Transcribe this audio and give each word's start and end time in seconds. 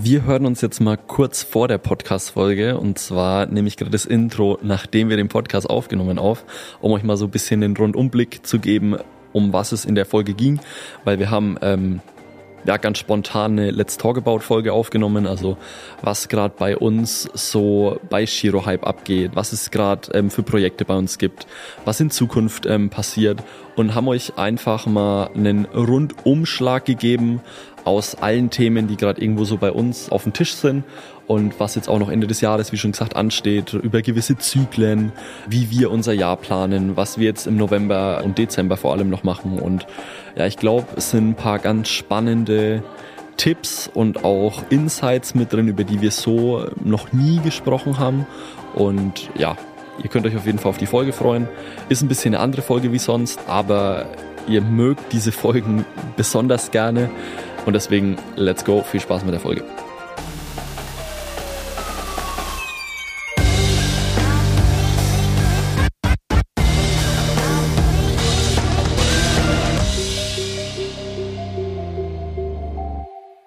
Wir 0.00 0.24
hören 0.24 0.46
uns 0.46 0.60
jetzt 0.60 0.80
mal 0.80 0.96
kurz 0.96 1.42
vor 1.42 1.66
der 1.66 1.78
Podcast-Folge 1.78 2.78
und 2.78 3.00
zwar 3.00 3.46
nehme 3.46 3.66
ich 3.66 3.76
gerade 3.76 3.90
das 3.90 4.04
Intro, 4.04 4.56
nachdem 4.62 5.08
wir 5.08 5.16
den 5.16 5.28
Podcast 5.28 5.68
aufgenommen 5.68 6.20
auf, 6.20 6.44
um 6.80 6.92
euch 6.92 7.02
mal 7.02 7.16
so 7.16 7.24
ein 7.24 7.32
bisschen 7.32 7.62
den 7.62 7.76
Rundumblick 7.76 8.46
zu 8.46 8.60
geben, 8.60 8.96
um 9.32 9.52
was 9.52 9.72
es 9.72 9.84
in 9.84 9.96
der 9.96 10.06
Folge 10.06 10.34
ging, 10.34 10.60
weil 11.02 11.18
wir 11.18 11.30
haben 11.30 11.58
ähm, 11.62 12.00
ja, 12.64 12.76
ganz 12.76 12.98
spontan 12.98 13.52
eine 13.52 13.72
Let's 13.72 13.96
Talk 13.96 14.18
About 14.18 14.40
Folge 14.40 14.72
aufgenommen, 14.72 15.26
also 15.26 15.56
was 16.00 16.28
gerade 16.28 16.54
bei 16.56 16.76
uns 16.76 17.28
so 17.34 17.98
bei 18.08 18.24
Shiro 18.24 18.66
Hype 18.66 18.86
abgeht, 18.86 19.32
was 19.34 19.52
es 19.52 19.72
gerade 19.72 20.12
ähm, 20.12 20.30
für 20.30 20.44
Projekte 20.44 20.84
bei 20.84 20.96
uns 20.96 21.18
gibt, 21.18 21.48
was 21.84 21.98
in 21.98 22.10
Zukunft 22.10 22.66
ähm, 22.66 22.88
passiert 22.88 23.42
und 23.74 23.96
haben 23.96 24.06
euch 24.06 24.38
einfach 24.38 24.86
mal 24.86 25.30
einen 25.34 25.64
Rundumschlag 25.64 26.84
gegeben 26.84 27.40
aus 27.88 28.14
allen 28.14 28.50
Themen, 28.50 28.86
die 28.86 28.96
gerade 28.96 29.20
irgendwo 29.20 29.44
so 29.44 29.56
bei 29.56 29.72
uns 29.72 30.10
auf 30.10 30.22
dem 30.22 30.32
Tisch 30.32 30.54
sind 30.54 30.84
und 31.26 31.58
was 31.58 31.74
jetzt 31.74 31.88
auch 31.88 31.98
noch 31.98 32.08
Ende 32.08 32.26
des 32.26 32.40
Jahres, 32.40 32.72
wie 32.72 32.78
schon 32.78 32.92
gesagt, 32.92 33.16
ansteht, 33.16 33.72
über 33.74 34.02
gewisse 34.02 34.38
Zyklen, 34.38 35.12
wie 35.48 35.70
wir 35.70 35.90
unser 35.90 36.12
Jahr 36.12 36.36
planen, 36.36 36.96
was 36.96 37.18
wir 37.18 37.26
jetzt 37.26 37.46
im 37.46 37.56
November 37.56 38.22
und 38.24 38.38
Dezember 38.38 38.76
vor 38.76 38.92
allem 38.92 39.10
noch 39.10 39.24
machen. 39.24 39.58
Und 39.58 39.86
ja, 40.36 40.46
ich 40.46 40.56
glaube, 40.56 40.86
es 40.96 41.10
sind 41.10 41.30
ein 41.30 41.34
paar 41.34 41.58
ganz 41.58 41.88
spannende 41.88 42.82
Tipps 43.36 43.90
und 43.92 44.24
auch 44.24 44.62
Insights 44.70 45.34
mit 45.34 45.52
drin, 45.52 45.68
über 45.68 45.84
die 45.84 46.00
wir 46.00 46.10
so 46.10 46.66
noch 46.82 47.12
nie 47.12 47.40
gesprochen 47.40 47.98
haben. 47.98 48.26
Und 48.74 49.30
ja, 49.36 49.56
ihr 50.02 50.08
könnt 50.08 50.26
euch 50.26 50.36
auf 50.36 50.46
jeden 50.46 50.58
Fall 50.58 50.70
auf 50.70 50.78
die 50.78 50.86
Folge 50.86 51.12
freuen. 51.12 51.48
Ist 51.88 52.02
ein 52.02 52.08
bisschen 52.08 52.34
eine 52.34 52.42
andere 52.42 52.62
Folge 52.62 52.92
wie 52.92 52.98
sonst, 52.98 53.40
aber 53.46 54.06
ihr 54.48 54.62
mögt 54.62 55.12
diese 55.12 55.32
Folgen 55.32 55.84
besonders 56.16 56.70
gerne. 56.70 57.10
Und 57.68 57.74
deswegen, 57.74 58.16
let's 58.36 58.64
go. 58.64 58.82
Viel 58.82 58.98
Spaß 58.98 59.24
mit 59.26 59.34
der 59.34 59.40
Folge. 59.40 59.62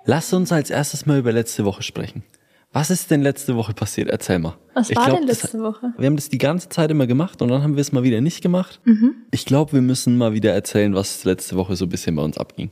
Lass 0.05 0.31
uns 0.33 0.51
als 0.51 0.69
erstes 0.69 1.07
mal 1.07 1.17
über 1.17 1.31
letzte 1.31 1.65
Woche 1.65 1.81
sprechen. 1.81 2.21
Was 2.71 2.91
ist 2.91 3.09
denn 3.09 3.23
letzte 3.23 3.55
Woche 3.55 3.73
passiert? 3.73 4.09
Erzähl 4.09 4.37
mal. 4.37 4.55
Was 4.75 4.91
ich 4.91 4.95
war 4.97 5.05
glaub, 5.07 5.17
denn 5.17 5.27
das- 5.27 5.41
letzte 5.41 5.63
Woche? 5.63 5.93
Wir 5.97 6.05
haben 6.05 6.15
das 6.15 6.29
die 6.29 6.37
ganze 6.37 6.69
Zeit 6.69 6.91
immer 6.91 7.07
gemacht 7.07 7.41
und 7.41 7.49
dann 7.49 7.63
haben 7.63 7.75
wir 7.75 7.81
es 7.81 7.91
mal 7.91 8.03
wieder 8.03 8.21
nicht 8.21 8.43
gemacht. 8.43 8.79
Mhm. 8.85 9.15
Ich 9.31 9.45
glaube, 9.45 9.73
wir 9.73 9.81
müssen 9.81 10.15
mal 10.15 10.33
wieder 10.33 10.53
erzählen, 10.53 10.93
was 10.93 11.23
letzte 11.25 11.55
Woche 11.55 11.75
so 11.75 11.85
ein 11.85 11.89
bisschen 11.89 12.15
bei 12.15 12.21
uns 12.21 12.37
abging. 12.37 12.69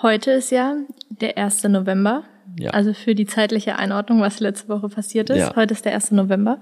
Heute 0.00 0.30
ist 0.30 0.50
ja 0.50 0.76
der 1.08 1.36
1. 1.36 1.64
November. 1.64 2.22
Ja. 2.58 2.70
Also 2.70 2.92
für 2.92 3.14
die 3.14 3.26
zeitliche 3.26 3.76
Einordnung, 3.76 4.20
was 4.20 4.38
letzte 4.38 4.68
Woche 4.68 4.88
passiert 4.88 5.28
ist. 5.30 5.38
Ja. 5.38 5.56
Heute 5.56 5.74
ist 5.74 5.84
der 5.84 5.94
1. 5.94 6.12
November. 6.12 6.60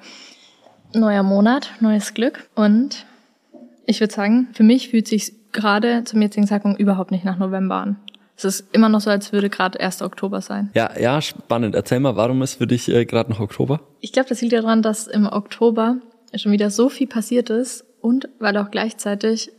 Neuer 0.95 1.23
Monat, 1.23 1.70
neues 1.81 2.15
Glück. 2.15 2.48
Und 2.55 3.05
ich 3.84 4.01
würde 4.01 4.15
sagen, 4.15 4.48
für 4.55 4.62
mich 4.62 4.89
fühlt 4.89 5.06
sich 5.06 5.34
gerade 5.53 6.05
zum 6.05 6.23
jetzigen 6.23 6.47
Zeitpunkt 6.47 6.81
überhaupt 6.81 7.11
nicht 7.11 7.25
nach 7.25 7.39
November 7.39 7.77
an. 7.77 7.97
Es 8.39 8.45
ist 8.45 8.75
immer 8.75 8.89
noch 8.89 9.01
so, 9.01 9.11
als 9.11 9.33
würde 9.33 9.50
gerade 9.50 9.81
1. 9.81 10.03
Oktober 10.03 10.41
sein. 10.41 10.71
Ja, 10.75 10.91
ja, 10.98 11.21
spannend. 11.21 11.75
Erzähl 11.75 12.00
mal, 12.00 12.17
warum 12.17 12.43
ist 12.43 12.55
für 12.55 12.67
dich 12.67 12.89
äh, 12.89 13.05
gerade 13.05 13.31
noch 13.31 13.41
Oktober? 13.41 13.81
Ich 14.00 14.12
glaube, 14.12 14.28
das 14.28 14.41
liegt 14.41 14.55
daran, 14.55 14.83
dass 14.83 15.06
im 15.06 15.27
Oktober 15.27 15.97
schon 16.34 16.53
wieder 16.53 16.71
so 16.71 16.89
viel 16.89 17.06
passiert 17.06 17.50
ist 17.50 17.84
und 18.00 18.28
weil 18.39 18.56
auch 18.56 18.71
gleichzeitig 18.71 19.53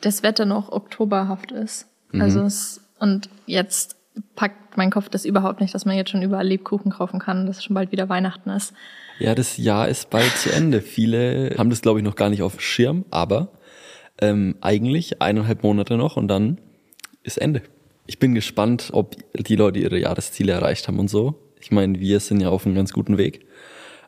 das 0.00 0.22
Wetter 0.22 0.46
noch 0.46 0.72
oktoberhaft 0.72 1.52
ist. 1.52 1.86
Also 2.18 2.40
es, 2.40 2.80
und 3.00 3.28
jetzt 3.46 3.96
packt 4.36 4.76
mein 4.76 4.90
Kopf 4.90 5.08
das 5.08 5.24
überhaupt 5.24 5.60
nicht, 5.60 5.74
dass 5.74 5.84
man 5.84 5.96
jetzt 5.96 6.10
schon 6.10 6.22
überall 6.22 6.46
Lebkuchen 6.46 6.92
kaufen 6.92 7.18
kann, 7.18 7.46
dass 7.46 7.64
schon 7.64 7.74
bald 7.74 7.92
wieder 7.92 8.08
Weihnachten 8.08 8.50
ist. 8.50 8.72
Ja, 9.18 9.34
das 9.34 9.56
Jahr 9.56 9.88
ist 9.88 10.10
bald 10.10 10.30
zu 10.36 10.52
Ende. 10.52 10.80
Viele 10.80 11.54
haben 11.58 11.70
das, 11.70 11.82
glaube 11.82 11.98
ich, 11.98 12.04
noch 12.04 12.16
gar 12.16 12.30
nicht 12.30 12.42
auf 12.42 12.56
dem 12.56 12.60
Schirm, 12.60 13.04
aber 13.10 13.48
ähm, 14.20 14.56
eigentlich 14.60 15.20
eineinhalb 15.20 15.62
Monate 15.62 15.96
noch 15.96 16.16
und 16.16 16.28
dann 16.28 16.58
ist 17.22 17.38
Ende. 17.38 17.62
Ich 18.06 18.18
bin 18.18 18.34
gespannt, 18.34 18.90
ob 18.92 19.16
die 19.34 19.56
Leute 19.56 19.78
ihre 19.78 19.98
Jahresziele 19.98 20.52
erreicht 20.52 20.88
haben 20.88 20.98
und 20.98 21.08
so. 21.08 21.34
Ich 21.60 21.70
meine, 21.70 22.00
wir 22.00 22.20
sind 22.20 22.40
ja 22.40 22.48
auf 22.48 22.66
einem 22.66 22.74
ganz 22.74 22.92
guten 22.92 23.18
Weg. 23.18 23.46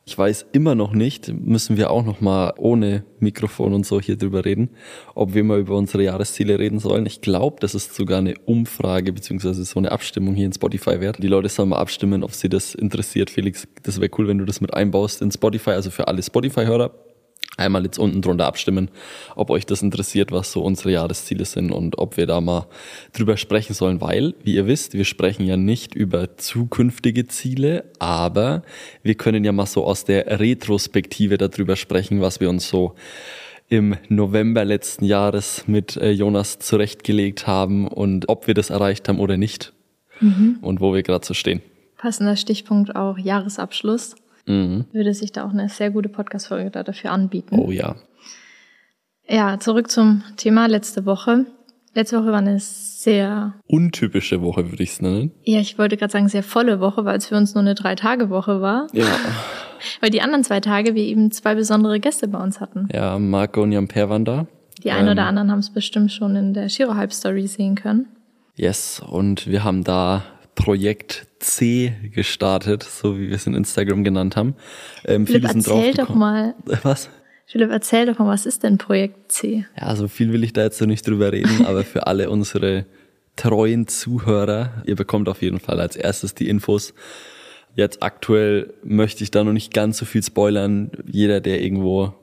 Ich 0.05 0.19
weiß 0.19 0.47
immer 0.51 0.75
noch 0.75 0.93
nicht, 0.95 1.33
müssen 1.33 1.77
wir 1.77 1.91
auch 1.91 2.05
noch 2.05 2.21
mal 2.21 2.55
ohne 2.59 3.05
Mikrofon 3.21 3.73
und 3.73 3.87
so 3.87 4.01
hier 4.01 4.17
drüber 4.17 4.45
reden, 4.45 4.71
ob 5.15 5.33
wir 5.33 5.45
mal 5.45 5.61
über 5.61 5.77
unsere 5.77 6.03
Jahresziele 6.03 6.59
reden 6.59 6.81
sollen. 6.81 7.07
Ich 7.07 7.21
glaube, 7.21 7.59
das 7.61 7.77
ist 7.77 7.95
sogar 7.95 8.19
eine 8.19 8.35
Umfrage 8.45 9.13
beziehungsweise 9.13 9.65
so 9.65 9.79
eine 9.79 9.93
Abstimmung 9.93 10.35
hier 10.35 10.47
in 10.47 10.53
Spotify 10.53 11.01
wert. 11.01 11.23
Die 11.23 11.29
Leute 11.29 11.49
sollen 11.49 11.69
mal 11.69 11.79
abstimmen, 11.79 12.25
ob 12.25 12.33
sie 12.33 12.49
das 12.49 12.75
interessiert. 12.75 13.31
Felix, 13.31 13.69
das 13.85 14.01
wäre 14.01 14.11
cool, 14.19 14.27
wenn 14.27 14.39
du 14.39 14.45
das 14.45 14.61
mit 14.61 14.75
einbaust 14.75 15.23
in 15.23 15.31
Spotify, 15.31 15.71
also 15.71 15.91
für 15.93 16.09
alle 16.09 16.21
Spotify-Hörer. 16.21 16.91
Einmal 17.59 17.85
jetzt 17.85 17.99
unten 17.99 18.23
drunter 18.23 18.47
abstimmen, 18.47 18.91
ob 19.37 19.51
euch 19.51 19.67
das 19.67 19.83
interessiert, 19.83 20.33
was 20.33 20.53
so 20.53 20.63
unsere 20.63 20.91
Jahresziele 20.93 21.45
sind 21.45 21.71
und 21.71 21.99
ob 21.99 22.17
wir 22.17 22.27
da 22.27 22.41
mal 22.41 22.67
drüber 23.13 23.37
sprechen 23.37 23.75
sollen, 23.75 24.01
weil, 24.01 24.35
wie 24.43 24.55
ihr 24.55 24.67
wisst, 24.67 24.95
wir 24.95 25.05
sprechen 25.05 25.47
ja 25.47 25.59
nicht 25.59 25.95
über 25.95 26.39
zukünftige 26.39 27.27
Ziele, 27.29 27.85
aber 27.99 28.63
wir 29.03 29.17
können 29.17 29.45
ja 29.45 29.53
mal 29.53 29.67
so 29.67 29.85
aus 29.85 30.05
der 30.05 30.41
Retrospektive 30.41 31.37
darüber 31.37 31.77
sprechen, 31.77 32.23
was 32.23 32.41
wir 32.41 32.49
uns 32.49 32.69
so 32.69 32.95
im 33.69 33.97
November 34.09 34.65
letzten 34.65 35.05
Jahres 35.05 35.65
mit 35.67 35.97
äh, 35.97 36.11
Jonas 36.11 36.59
zurechtgelegt 36.59 37.47
haben 37.47 37.87
und 37.87 38.29
ob 38.29 38.47
wir 38.47 38.55
das 38.55 38.71
erreicht 38.71 39.09
haben 39.09 39.19
oder 39.19 39.37
nicht 39.37 39.73
und 40.61 40.81
wo 40.81 40.95
wir 40.95 41.03
gerade 41.03 41.25
so 41.27 41.34
stehen. 41.34 41.63
Passender 41.97 42.37
Stichpunkt 42.37 42.97
auch 42.97 43.19
Jahresabschluss. 43.19 44.17
Mhm. 44.47 44.86
Würde 44.92 45.14
sich 45.14 45.32
da 45.32 45.44
auch 45.47 45.50
eine 45.50 45.69
sehr 45.69 45.91
gute 45.91 46.08
Podcast-Folge 46.08 46.70
da 46.70 46.82
dafür 46.82 47.12
anbieten. 47.12 47.58
Oh 47.58 47.70
ja. 47.70 47.97
Ja, 49.28 49.58
zurück 49.60 49.91
zum 49.91 50.22
Thema 50.36 50.66
letzte 50.66 51.06
Woche. 51.06 51.47
Letzte 51.94 52.19
Woche 52.19 52.32
war 52.32 52.38
eine 52.38 52.58
sehr, 52.58 53.54
Untypische 53.66 54.41
Woche 54.41 54.70
würde 54.70 54.82
ich 54.82 54.91
es 54.92 55.03
nennen. 55.03 55.30
ja, 55.44 55.60
ich 55.60 55.78
wollte 55.78 55.97
gerade 55.97 56.10
sagen, 56.12 56.28
sehr 56.28 56.42
volle 56.42 56.80
Woche, 56.80 57.04
weil 57.04 57.19
es 57.19 57.26
für 57.26 57.36
uns 57.36 57.54
nur 57.54 57.60
eine 57.62 57.75
Drei-Tage-Woche 57.75 58.60
war. 58.60 58.86
Ja. 58.92 59.04
Weil 60.00 60.10
die 60.10 60.22
anderen 60.22 60.44
zwei 60.44 60.60
Tage 60.60 60.94
wir 60.94 61.03
eben 61.03 61.32
zwei 61.32 61.56
besondere 61.56 61.98
Gäste 61.98 62.28
bei 62.28 62.38
uns 62.41 62.60
hatten. 62.60 62.86
Ja, 62.92 63.19
Marco 63.19 63.62
und 63.64 63.72
Jan-Per 63.72 64.09
waren 64.09 64.24
da. 64.24 64.47
Die 64.84 64.92
einen 64.92 65.09
oder 65.09 65.22
Ähm, 65.22 65.28
anderen 65.28 65.50
haben 65.50 65.59
es 65.59 65.70
bestimmt 65.70 66.12
schon 66.12 66.36
in 66.36 66.54
der 66.54 66.69
Shiro 66.69 66.94
Hype 66.94 67.12
Story 67.12 67.48
sehen 67.48 67.74
können. 67.74 68.06
Yes, 68.54 69.00
und 69.04 69.48
wir 69.48 69.64
haben 69.64 69.82
da 69.82 70.22
Projekt 70.55 71.27
C 71.39 71.93
gestartet, 72.15 72.83
so 72.83 73.19
wie 73.19 73.29
wir 73.29 73.37
es 73.37 73.47
in 73.47 73.55
Instagram 73.55 74.05
genannt 74.05 74.37
haben. 74.37 74.55
Ähm, 75.05 75.27
Philipp, 75.27 75.45
erzähl 75.45 75.95
doch 75.95 76.15
mal, 76.15 76.55
Was? 76.83 77.09
Philipp, 77.47 77.71
erzähl 77.71 78.07
doch 78.07 78.19
mal, 78.19 78.29
was 78.29 78.47
ist 78.47 78.63
denn 78.63 78.79
Projekt 78.79 79.31
C? 79.31 79.67
Ja, 79.79 79.95
so 79.95 80.09
viel 80.09 80.33
will 80.33 80.43
ich 80.43 80.53
da 80.55 80.63
jetzt 80.63 80.79
so 80.79 80.87
nicht 80.87 81.07
drüber 81.07 81.33
reden, 81.33 81.67
aber 81.67 81.85
für 81.85 82.07
alle 82.07 82.31
unsere 82.31 82.87
treuen 83.37 83.89
Zuhörer, 83.89 84.83
ihr 84.87 84.97
bekommt 84.97 85.29
auf 85.29 85.43
jeden 85.43 85.61
Fall 85.61 85.81
als 85.81 85.97
erstes 85.97 86.35
die 86.35 86.49
Infos. 86.49 86.95
Jetzt 87.75 88.03
aktuell 88.03 88.75
möchte 88.84 89.25
ich 89.25 89.31
da 89.31 89.45
noch 89.45 89.53
nicht 89.53 89.73
ganz 89.73 89.99
so 89.99 90.05
viel 90.05 90.23
spoilern. 90.23 90.91
Jeder, 91.07 91.41
der 91.41 91.63
irgendwo 91.63 92.15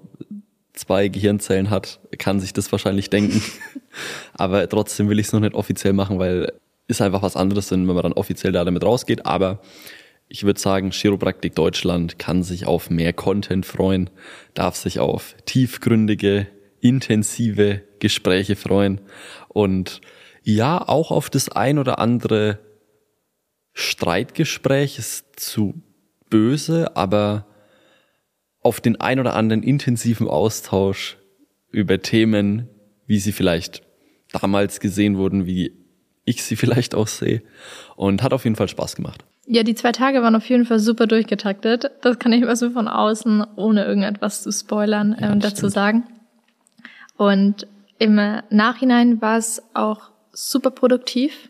zwei 0.73 1.07
Gehirnzellen 1.09 1.69
hat, 1.69 1.99
kann 2.17 2.39
sich 2.39 2.53
das 2.53 2.71
wahrscheinlich 2.71 3.09
denken. 3.09 3.41
Aber 4.33 4.67
trotzdem 4.69 5.09
will 5.09 5.19
ich 5.19 5.27
es 5.27 5.33
noch 5.33 5.39
nicht 5.39 5.55
offiziell 5.55 5.93
machen, 5.93 6.19
weil 6.19 6.53
ist 6.89 7.01
einfach 7.01 7.21
was 7.21 7.37
anderes, 7.37 7.71
wenn 7.71 7.85
man 7.85 8.01
dann 8.01 8.13
offiziell 8.13 8.51
da 8.51 8.65
damit 8.65 8.83
rausgeht. 8.83 9.25
Aber 9.25 9.61
ich 10.27 10.43
würde 10.43 10.59
sagen, 10.59 10.91
Chiropraktik 10.91 11.55
Deutschland 11.55 12.19
kann 12.19 12.43
sich 12.43 12.65
auf 12.65 12.89
mehr 12.89 13.13
Content 13.13 13.65
freuen, 13.65 14.09
darf 14.53 14.75
sich 14.75 14.99
auf 14.99 15.35
tiefgründige, 15.45 16.47
intensive 16.81 17.81
Gespräche 17.99 18.55
freuen 18.55 19.01
und 19.49 20.01
ja, 20.43 20.87
auch 20.87 21.11
auf 21.11 21.29
das 21.29 21.49
ein 21.49 21.77
oder 21.77 21.99
andere 21.99 22.59
Streitgespräch 23.73 24.97
ist 24.97 25.39
zu 25.39 25.81
böse, 26.29 26.95
aber 26.95 27.45
auf 28.61 28.81
den 28.81 28.99
ein 28.99 29.19
oder 29.19 29.35
anderen 29.35 29.61
intensiven 29.61 30.27
Austausch 30.27 31.17
über 31.71 32.01
Themen, 32.01 32.67
wie 33.05 33.19
sie 33.19 33.31
vielleicht 33.31 33.83
damals 34.31 34.79
gesehen 34.79 35.17
wurden, 35.17 35.45
wie 35.45 35.78
ich 36.29 36.43
sie 36.43 36.55
vielleicht 36.55 36.95
auch 36.95 37.07
sehe. 37.07 37.41
Und 37.95 38.23
hat 38.23 38.33
auf 38.33 38.43
jeden 38.43 38.55
Fall 38.55 38.67
Spaß 38.67 38.95
gemacht. 38.95 39.23
Ja, 39.47 39.63
die 39.63 39.73
zwei 39.75 39.91
Tage 39.91 40.21
waren 40.21 40.35
auf 40.35 40.47
jeden 40.47 40.65
Fall 40.65 40.79
super 40.79 41.07
durchgetaktet. 41.07 41.89
Das 42.01 42.19
kann 42.19 42.31
ich 42.33 42.41
mal 42.43 42.55
so 42.55 42.69
von 42.69 42.87
außen, 42.87 43.43
ohne 43.55 43.83
irgendetwas 43.85 44.43
zu 44.43 44.51
spoilern, 44.51 45.15
Ja, 45.19 45.31
ähm, 45.31 45.39
dazu 45.39 45.57
stimmt. 45.57 45.73
sagen. 45.73 46.03
Und 47.17 47.67
im 47.97 48.15
Nachhinein 48.49 49.21
war 49.21 49.37
es 49.37 49.61
auch 49.73 50.11
super 50.31 50.71
produktiv, 50.71 51.49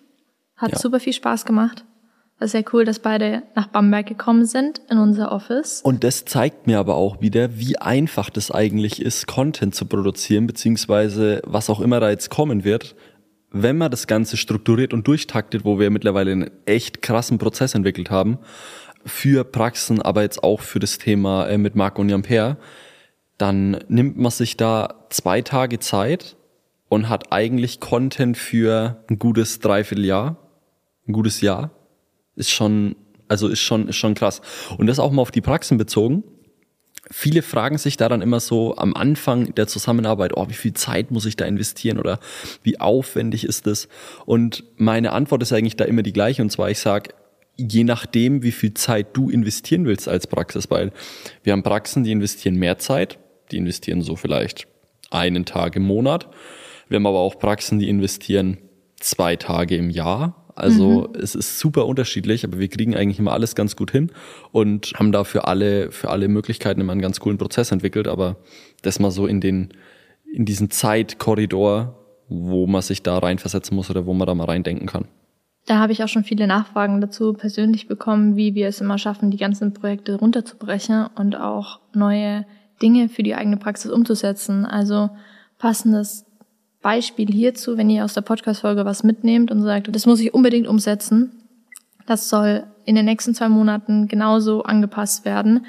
hat 0.55 0.71
Ja. 0.71 0.79
super 0.79 0.99
viel 0.99 1.13
Spaß 1.13 1.45
gemacht. 1.45 1.83
War 2.39 2.47
sehr 2.47 2.63
cool, 2.71 2.85
dass 2.85 2.99
beide 2.99 3.43
nach 3.53 3.67
Bamberg 3.67 4.07
gekommen 4.07 4.45
sind 4.45 4.79
in 4.89 4.97
unser 4.97 5.31
Office. 5.33 5.81
Und 5.83 6.05
das 6.05 6.23
zeigt 6.23 6.67
mir 6.67 6.79
aber 6.79 6.95
auch 6.95 7.19
wieder, 7.21 7.57
wie 7.59 7.77
einfach 7.77 8.29
das 8.29 8.49
eigentlich 8.49 9.01
ist, 9.01 9.27
Content 9.27 9.75
zu 9.75 9.85
produzieren, 9.85 10.47
beziehungsweise 10.47 11.41
was 11.45 11.69
auch 11.69 11.81
immer 11.81 11.99
da 11.99 12.09
jetzt 12.09 12.29
kommen 12.29 12.63
wird. 12.63 12.95
Wenn 13.51 13.77
man 13.77 13.91
das 13.91 14.07
Ganze 14.07 14.37
strukturiert 14.37 14.93
und 14.93 15.07
durchtaktet, 15.07 15.65
wo 15.65 15.79
wir 15.79 15.89
mittlerweile 15.89 16.31
einen 16.31 16.51
echt 16.65 17.01
krassen 17.01 17.37
Prozess 17.37 17.73
entwickelt 17.73 18.09
haben, 18.09 18.39
für 19.05 19.43
Praxen, 19.43 20.01
aber 20.01 20.21
jetzt 20.21 20.43
auch 20.43 20.61
für 20.61 20.79
das 20.79 20.97
Thema 20.97 21.47
äh, 21.47 21.57
mit 21.57 21.75
Marco 21.75 22.01
und 22.01 22.11
Ampere, 22.11 22.57
dann 23.37 23.79
nimmt 23.87 24.17
man 24.17 24.31
sich 24.31 24.57
da 24.57 25.05
zwei 25.09 25.41
Tage 25.41 25.79
Zeit 25.79 26.35
und 26.89 27.07
hat 27.07 27.31
eigentlich 27.31 27.79
Content 27.79 28.37
für 28.37 29.03
ein 29.09 29.17
gutes 29.17 29.59
Dreivierteljahr, 29.59 30.37
ein 31.07 31.13
gutes 31.13 31.41
Jahr. 31.41 31.71
Ist 32.35 32.51
schon, 32.51 32.95
also 33.27 33.47
ist 33.47 33.61
schon, 33.61 33.87
ist 33.87 33.95
schon 33.95 34.15
krass. 34.15 34.41
Und 34.77 34.87
das 34.87 34.99
auch 34.99 35.11
mal 35.11 35.21
auf 35.21 35.31
die 35.31 35.41
Praxen 35.41 35.77
bezogen. 35.77 36.23
Viele 37.11 37.41
fragen 37.41 37.77
sich 37.77 37.97
da 37.97 38.07
dann 38.07 38.21
immer 38.21 38.39
so 38.39 38.75
am 38.77 38.93
Anfang 38.93 39.55
der 39.55 39.67
Zusammenarbeit, 39.67 40.37
oh, 40.37 40.47
wie 40.47 40.53
viel 40.53 40.73
Zeit 40.73 41.09
muss 41.09 41.25
ich 41.25 41.35
da 41.35 41.45
investieren 41.45 41.97
oder 41.97 42.19
wie 42.61 42.79
aufwendig 42.79 43.45
ist 43.45 43.65
das? 43.65 43.87
Und 44.25 44.63
meine 44.77 45.11
Antwort 45.11 45.41
ist 45.41 45.51
eigentlich 45.51 45.75
da 45.75 45.85
immer 45.85 46.03
die 46.03 46.13
gleiche 46.13 46.41
und 46.41 46.51
zwar 46.51 46.69
ich 46.69 46.79
sage, 46.79 47.09
je 47.57 47.83
nachdem, 47.83 48.43
wie 48.43 48.51
viel 48.51 48.73
Zeit 48.73 49.07
du 49.13 49.29
investieren 49.29 49.85
willst 49.85 50.07
als 50.07 50.27
Praxis, 50.27 50.69
weil 50.69 50.91
wir 51.43 51.53
haben 51.53 51.63
Praxen, 51.63 52.03
die 52.03 52.11
investieren 52.11 52.55
mehr 52.55 52.77
Zeit, 52.77 53.19
die 53.51 53.57
investieren 53.57 54.01
so 54.01 54.15
vielleicht 54.15 54.67
einen 55.09 55.45
Tag 55.45 55.75
im 55.75 55.83
Monat. 55.83 56.29
Wir 56.87 56.97
haben 56.97 57.07
aber 57.07 57.19
auch 57.19 57.37
Praxen, 57.37 57.79
die 57.79 57.89
investieren 57.89 58.59
zwei 58.99 59.35
Tage 59.35 59.75
im 59.75 59.89
Jahr 59.89 60.48
also 60.59 61.07
mhm. 61.07 61.19
es 61.21 61.35
ist 61.35 61.59
super 61.59 61.85
unterschiedlich, 61.85 62.43
aber 62.43 62.59
wir 62.59 62.67
kriegen 62.67 62.95
eigentlich 62.95 63.19
immer 63.19 63.31
alles 63.31 63.55
ganz 63.55 63.75
gut 63.75 63.91
hin 63.91 64.11
und 64.51 64.93
haben 64.95 65.11
da 65.11 65.23
für 65.23 65.47
alle, 65.47 65.91
für 65.91 66.09
alle 66.09 66.27
Möglichkeiten 66.27 66.81
immer 66.81 66.91
einen 66.91 67.01
ganz 67.01 67.19
coolen 67.19 67.37
Prozess 67.37 67.71
entwickelt. 67.71 68.07
Aber 68.07 68.37
das 68.81 68.99
mal 68.99 69.11
so 69.11 69.27
in 69.27 69.41
den, 69.41 69.69
in 70.31 70.45
diesen 70.45 70.69
Zeitkorridor, 70.69 71.95
wo 72.27 72.67
man 72.67 72.81
sich 72.81 73.01
da 73.03 73.17
reinversetzen 73.17 73.75
muss 73.75 73.89
oder 73.89 74.05
wo 74.05 74.13
man 74.13 74.27
da 74.27 74.35
mal 74.35 74.45
reindenken 74.45 74.87
kann. 74.87 75.05
Da 75.65 75.77
habe 75.77 75.91
ich 75.91 76.03
auch 76.03 76.07
schon 76.07 76.23
viele 76.23 76.47
Nachfragen 76.47 76.99
dazu 76.99 77.33
persönlich 77.33 77.87
bekommen, 77.87 78.35
wie 78.35 78.55
wir 78.55 78.67
es 78.67 78.81
immer 78.81 78.97
schaffen, 78.97 79.29
die 79.29 79.37
ganzen 79.37 79.73
Projekte 79.73 80.15
runterzubrechen 80.15 81.07
und 81.15 81.35
auch 81.35 81.79
neue 81.93 82.45
Dinge 82.81 83.09
für 83.09 83.23
die 83.23 83.35
eigene 83.35 83.57
Praxis 83.57 83.91
umzusetzen. 83.91 84.65
Also 84.65 85.09
passendes 85.57 86.25
Beispiel 86.81 87.27
hierzu, 87.27 87.77
wenn 87.77 87.89
ihr 87.89 88.05
aus 88.05 88.13
der 88.13 88.21
Podcast-Folge 88.21 88.85
was 88.85 89.03
mitnehmt 89.03 89.51
und 89.51 89.61
sagt, 89.61 89.93
das 89.93 90.05
muss 90.05 90.19
ich 90.19 90.33
unbedingt 90.33 90.67
umsetzen, 90.67 91.31
das 92.05 92.29
soll 92.29 92.63
in 92.85 92.95
den 92.95 93.05
nächsten 93.05 93.35
zwei 93.35 93.49
Monaten 93.49 94.07
genauso 94.07 94.63
angepasst 94.63 95.25
werden. 95.25 95.65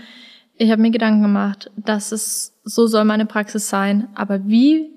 Ich 0.57 0.71
habe 0.71 0.81
mir 0.81 0.91
Gedanken 0.91 1.23
gemacht, 1.23 1.71
dass 1.77 2.13
es 2.13 2.55
so 2.65 2.87
soll 2.87 3.05
meine 3.05 3.27
Praxis 3.27 3.69
sein, 3.69 4.09
aber 4.15 4.47
wie 4.47 4.91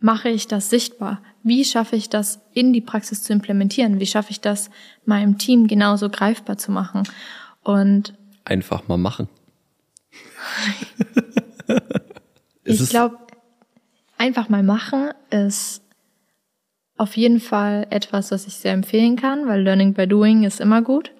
mache 0.00 0.28
ich 0.28 0.46
das 0.46 0.70
sichtbar? 0.70 1.22
Wie 1.42 1.64
schaffe 1.64 1.96
ich 1.96 2.10
das 2.10 2.40
in 2.52 2.72
die 2.72 2.80
Praxis 2.80 3.22
zu 3.22 3.32
implementieren? 3.32 4.00
Wie 4.00 4.06
schaffe 4.06 4.30
ich 4.30 4.40
das 4.40 4.70
meinem 5.04 5.38
Team 5.38 5.66
genauso 5.66 6.10
greifbar 6.10 6.58
zu 6.58 6.70
machen? 6.70 7.04
Und 7.62 8.14
einfach 8.44 8.86
mal 8.86 8.98
machen. 8.98 9.28
ich 12.64 12.88
glaube, 12.90 13.18
einfach 14.18 14.48
mal 14.48 14.62
machen 14.62 15.10
ist 15.30 15.82
auf 16.96 17.16
jeden 17.16 17.40
Fall 17.40 17.86
etwas, 17.90 18.30
was 18.30 18.46
ich 18.46 18.54
sehr 18.54 18.72
empfehlen 18.72 19.16
kann, 19.16 19.48
weil 19.48 19.62
Learning 19.62 19.94
by 19.94 20.06
Doing 20.06 20.44
ist 20.44 20.60
immer 20.60 20.82
gut. 20.82 21.10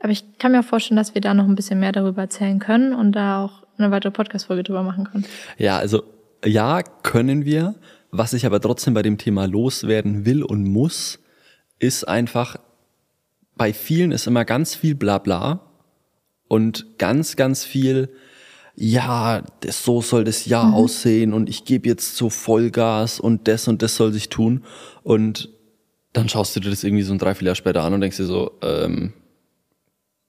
Aber 0.00 0.10
ich 0.10 0.38
kann 0.38 0.52
mir 0.52 0.62
vorstellen, 0.62 0.96
dass 0.96 1.14
wir 1.14 1.20
da 1.20 1.34
noch 1.34 1.44
ein 1.44 1.54
bisschen 1.54 1.78
mehr 1.78 1.92
darüber 1.92 2.22
erzählen 2.22 2.58
können 2.58 2.94
und 2.94 3.12
da 3.12 3.44
auch 3.44 3.62
eine 3.78 3.90
weitere 3.90 4.10
Podcast-Folge 4.10 4.62
drüber 4.62 4.82
machen 4.82 5.04
können. 5.04 5.24
Ja, 5.58 5.78
also 5.78 6.02
ja, 6.44 6.82
können 6.82 7.44
wir. 7.44 7.74
Was 8.10 8.32
ich 8.32 8.44
aber 8.44 8.60
trotzdem 8.60 8.94
bei 8.94 9.02
dem 9.02 9.18
Thema 9.18 9.46
loswerden 9.46 10.24
will 10.24 10.42
und 10.42 10.64
muss, 10.64 11.20
ist 11.78 12.08
einfach, 12.08 12.56
bei 13.56 13.72
vielen 13.72 14.10
ist 14.10 14.26
immer 14.26 14.44
ganz 14.44 14.74
viel 14.74 14.94
Blabla 14.94 15.60
und 16.48 16.98
ganz, 16.98 17.36
ganz 17.36 17.64
viel, 17.64 18.08
ja, 18.82 19.42
das, 19.60 19.84
so 19.84 20.00
soll 20.00 20.24
das 20.24 20.46
Jahr 20.46 20.68
mhm. 20.68 20.74
aussehen 20.74 21.32
und 21.34 21.50
ich 21.50 21.66
gebe 21.66 21.86
jetzt 21.86 22.16
so 22.16 22.30
Vollgas 22.30 23.20
und 23.20 23.46
das 23.46 23.68
und 23.68 23.82
das 23.82 23.94
soll 23.94 24.10
sich 24.10 24.30
tun. 24.30 24.64
Und 25.02 25.50
dann 26.14 26.30
schaust 26.30 26.56
du 26.56 26.60
dir 26.60 26.70
das 26.70 26.82
irgendwie 26.82 27.02
so 27.02 27.12
ein 27.12 27.18
Dreivierteljahr 27.18 27.56
später 27.56 27.82
an 27.82 27.92
und 27.92 28.00
denkst 28.00 28.16
dir 28.16 28.24
so, 28.24 28.52
ähm, 28.62 29.12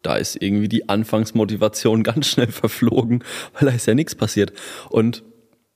da 0.01 0.17
ist 0.17 0.35
irgendwie 0.35 0.67
die 0.67 0.89
Anfangsmotivation 0.89 2.03
ganz 2.03 2.27
schnell 2.27 2.51
verflogen, 2.51 3.23
weil 3.53 3.69
da 3.69 3.73
ist 3.73 3.85
ja 3.85 3.93
nichts 3.93 4.15
passiert. 4.15 4.51
Und 4.89 5.23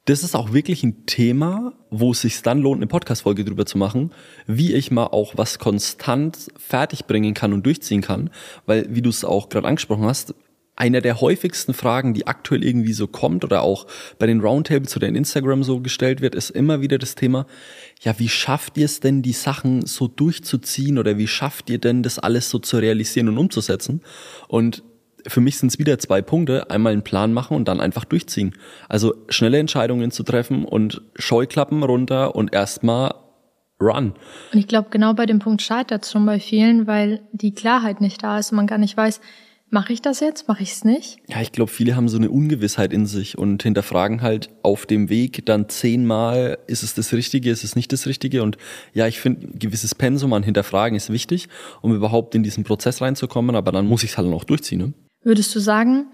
das 0.04 0.24
ist 0.24 0.36
auch 0.36 0.52
wirklich 0.52 0.84
ein 0.84 1.06
Thema, 1.06 1.72
wo 1.90 2.12
es 2.12 2.22
sich 2.22 2.42
dann 2.42 2.60
lohnt, 2.60 2.80
eine 2.80 2.88
Podcast-Folge 2.88 3.46
drüber 3.46 3.66
zu 3.66 3.78
machen, 3.78 4.12
wie 4.48 4.74
ich 4.74 4.92
mal 4.92 5.08
auch 5.08 5.38
was 5.38 5.60
konstant 5.60 6.50
fertigbringen 6.58 7.34
kann 7.34 7.54
und 7.54 7.66
durchziehen 7.66 8.02
kann. 8.02 8.32
Weil, 8.66 8.94
wie 8.94 9.02
du 9.02 9.10
es 9.10 9.24
auch 9.24 9.48
gerade 9.48 9.66
angesprochen 9.66 10.04
hast, 10.04 10.36
einer 10.76 11.02
der 11.02 11.22
häufigsten 11.22 11.74
Fragen, 11.74 12.14
die 12.14 12.28
aktuell 12.28 12.64
irgendwie 12.64 12.94
so 12.94 13.08
kommt 13.08 13.44
oder 13.44 13.62
auch 13.62 13.88
bei 14.20 14.28
den 14.28 14.42
Roundtables 14.42 14.96
oder 14.96 15.08
in 15.08 15.16
Instagram 15.16 15.64
so 15.64 15.80
gestellt 15.80 16.22
wird, 16.22 16.36
ist 16.36 16.50
immer 16.50 16.82
wieder 16.82 16.98
das 16.98 17.16
Thema, 17.16 17.46
ja, 18.02 18.18
wie 18.20 18.30
schafft 18.30 18.78
ihr 18.78 18.86
es 18.86 19.00
denn, 19.00 19.22
die 19.22 19.34
Sachen 19.34 19.86
so 19.86 20.08
durchzuziehen 20.08 20.98
oder 20.98 21.18
wie 21.18 21.28
schafft 21.28 21.70
ihr 21.70 21.80
denn, 21.80 22.04
das 22.04 22.20
alles 22.20 22.50
so 22.50 22.60
zu 22.60 22.78
realisieren 22.78 23.30
und 23.30 23.38
umzusetzen? 23.38 24.02
Und 24.48 24.84
für 25.28 25.42
mich 25.42 25.58
sind 25.58 25.70
es 25.70 25.80
wieder 25.80 25.98
zwei 25.98 26.22
Punkte. 26.22 26.70
Einmal 26.70 26.94
einen 26.94 27.04
Plan 27.04 27.34
machen 27.34 27.56
und 27.58 27.68
dann 27.68 27.80
einfach 27.80 28.06
durchziehen. 28.06 28.54
Also 28.90 29.16
schnelle 29.30 29.58
Entscheidungen 29.58 30.12
zu 30.12 30.24
treffen 30.24 30.66
und 30.66 31.02
Scheuklappen 31.16 31.84
runter 31.84 32.36
und 32.36 32.54
erstmal 32.54 33.16
run. 33.82 34.14
Und 34.54 34.60
ich 34.60 34.68
glaube, 34.68 34.90
genau 34.92 35.14
bei 35.14 35.26
dem 35.26 35.40
Punkt 35.40 35.62
scheitert 35.62 36.04
es 36.04 36.12
schon 36.12 36.26
bei 36.26 36.40
vielen, 36.40 36.88
weil 36.88 37.22
die 37.32 37.54
Klarheit 37.54 38.02
nicht 38.02 38.24
da 38.24 38.40
ist 38.40 38.52
und 38.52 38.58
man 38.58 38.68
gar 38.68 38.78
nicht 38.78 38.96
weiß, 38.96 39.20
Mache 39.70 39.94
ich 39.94 40.02
das 40.02 40.20
jetzt? 40.20 40.48
Mache 40.48 40.64
ich 40.64 40.74
es 40.74 40.86
nicht? 40.86 41.18
Ja, 41.28 41.42
ich 41.42 41.52
glaube, 41.52 41.72
viele 41.72 41.96
haben 41.96 42.08
so 42.08 42.18
eine 42.18 42.30
Ungewissheit 42.30 42.94
in 42.94 43.08
sich 43.08 43.38
und 43.38 43.64
hinterfragen 43.64 44.22
halt 44.22 44.50
auf 44.62 44.86
dem 44.86 45.10
Weg 45.10 45.46
dann 45.46 45.70
zehnmal, 45.70 46.60
ist 46.68 46.84
es 46.84 46.94
das 46.94 47.14
Richtige, 47.14 47.50
ist 47.50 47.64
es 47.64 47.76
nicht 47.76 47.92
das 47.92 48.06
Richtige? 48.06 48.44
Und 48.44 48.58
ja, 48.94 49.08
ich 49.08 49.20
finde, 49.20 49.48
ein 49.48 49.60
gewisses 49.60 49.96
Pensum 49.96 50.34
an 50.34 50.44
Hinterfragen 50.44 50.96
ist 50.96 51.10
wichtig, 51.12 51.50
um 51.82 51.96
überhaupt 51.96 52.36
in 52.36 52.44
diesen 52.44 52.64
Prozess 52.64 53.02
reinzukommen, 53.02 53.56
aber 53.56 53.72
dann 53.72 53.88
muss 53.88 54.04
ich 54.04 54.12
es 54.12 54.18
halt 54.18 54.30
noch 54.30 54.44
durchziehen. 54.44 54.80
Ne? 54.80 54.94
Würdest 55.24 55.54
du 55.56 55.60
sagen, 55.60 56.08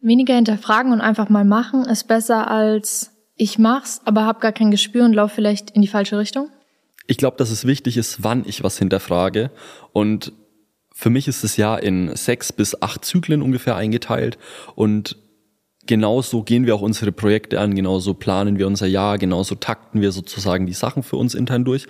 weniger 0.00 0.34
hinterfragen 0.34 0.92
und 0.92 1.00
einfach 1.00 1.28
mal 1.28 1.44
machen 1.44 1.84
ist 1.84 2.08
besser 2.08 2.50
als 2.50 3.12
ich 3.36 3.58
mach's, 3.58 4.00
aber 4.04 4.26
hab 4.26 4.40
gar 4.40 4.52
kein 4.52 4.70
Gespür 4.70 5.04
und 5.04 5.12
laufe 5.12 5.34
vielleicht 5.34 5.70
in 5.70 5.82
die 5.82 5.88
falsche 5.88 6.18
Richtung? 6.18 6.50
Ich 7.06 7.18
glaube, 7.18 7.36
dass 7.36 7.50
es 7.50 7.66
wichtig 7.66 7.96
ist, 7.96 8.22
wann 8.22 8.44
ich 8.46 8.62
was 8.62 8.78
hinterfrage 8.78 9.50
und 9.92 10.32
für 10.96 11.10
mich 11.10 11.26
ist 11.28 11.42
das 11.42 11.56
Jahr 11.56 11.82
in 11.82 12.14
sechs 12.14 12.52
bis 12.52 12.80
acht 12.80 13.04
Zyklen 13.04 13.42
ungefähr 13.42 13.74
eingeteilt 13.74 14.38
und 14.76 15.16
genauso 15.86 16.44
gehen 16.44 16.66
wir 16.66 16.76
auch 16.76 16.80
unsere 16.80 17.12
Projekte 17.12 17.60
an, 17.60 17.74
genauso 17.74 18.14
planen 18.14 18.58
wir 18.58 18.68
unser 18.68 18.86
Jahr, 18.86 19.18
genauso 19.18 19.56
takten 19.56 20.00
wir 20.00 20.12
sozusagen 20.12 20.66
die 20.66 20.72
Sachen 20.72 21.02
für 21.02 21.16
uns 21.16 21.34
intern 21.34 21.64
durch. 21.64 21.86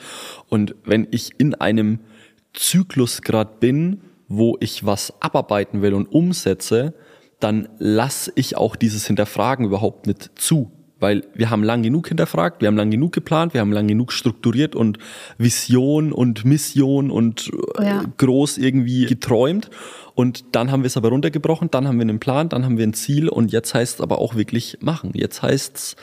Und 0.48 0.74
wenn 0.84 1.06
ich 1.10 1.38
in 1.38 1.54
einem 1.54 2.00
Zyklus 2.54 3.22
gerade 3.22 3.52
bin, 3.60 4.00
wo 4.26 4.56
ich 4.60 4.84
was 4.86 5.12
abarbeiten 5.20 5.82
will 5.82 5.94
und 5.94 6.06
umsetze, 6.06 6.94
dann 7.40 7.68
lasse 7.78 8.32
ich 8.36 8.56
auch 8.56 8.74
dieses 8.74 9.06
Hinterfragen 9.06 9.66
überhaupt 9.66 10.06
nicht 10.06 10.30
zu 10.34 10.72
weil 11.04 11.24
wir 11.34 11.50
haben 11.50 11.62
lang 11.62 11.82
genug 11.82 12.08
hinterfragt, 12.08 12.62
wir 12.62 12.68
haben 12.68 12.78
lang 12.78 12.90
genug 12.90 13.12
geplant, 13.12 13.52
wir 13.52 13.60
haben 13.60 13.72
lang 13.72 13.86
genug 13.86 14.10
strukturiert 14.10 14.74
und 14.74 14.96
Vision 15.36 16.12
und 16.12 16.46
Mission 16.46 17.10
und 17.10 17.50
äh, 17.78 17.84
ja. 17.84 18.04
groß 18.16 18.56
irgendwie 18.56 19.04
geträumt. 19.04 19.68
Und 20.14 20.46
dann 20.52 20.72
haben 20.72 20.82
wir 20.82 20.86
es 20.86 20.96
aber 20.96 21.10
runtergebrochen, 21.10 21.70
dann 21.70 21.86
haben 21.86 21.98
wir 21.98 22.04
einen 22.04 22.20
Plan, 22.20 22.48
dann 22.48 22.64
haben 22.64 22.78
wir 22.78 22.86
ein 22.86 22.94
Ziel 22.94 23.28
und 23.28 23.52
jetzt 23.52 23.74
heißt 23.74 23.96
es 23.96 24.00
aber 24.00 24.18
auch 24.18 24.34
wirklich 24.34 24.78
machen. 24.80 25.10
Jetzt 25.12 25.42
heißt 25.42 25.76
es 25.76 25.96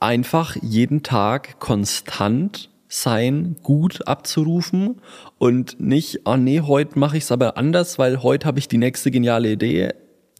einfach 0.00 0.56
jeden 0.60 1.04
Tag 1.04 1.60
konstant 1.60 2.70
sein, 2.88 3.54
gut 3.62 4.08
abzurufen 4.08 5.00
und 5.38 5.78
nicht, 5.78 6.22
oh 6.24 6.36
nee, 6.36 6.62
heute 6.62 6.98
mache 6.98 7.16
ich 7.16 7.22
es 7.22 7.30
aber 7.30 7.56
anders, 7.56 7.96
weil 8.00 8.24
heute 8.24 8.48
habe 8.48 8.58
ich 8.58 8.66
die 8.66 8.78
nächste 8.78 9.12
geniale 9.12 9.52
Idee. 9.52 9.90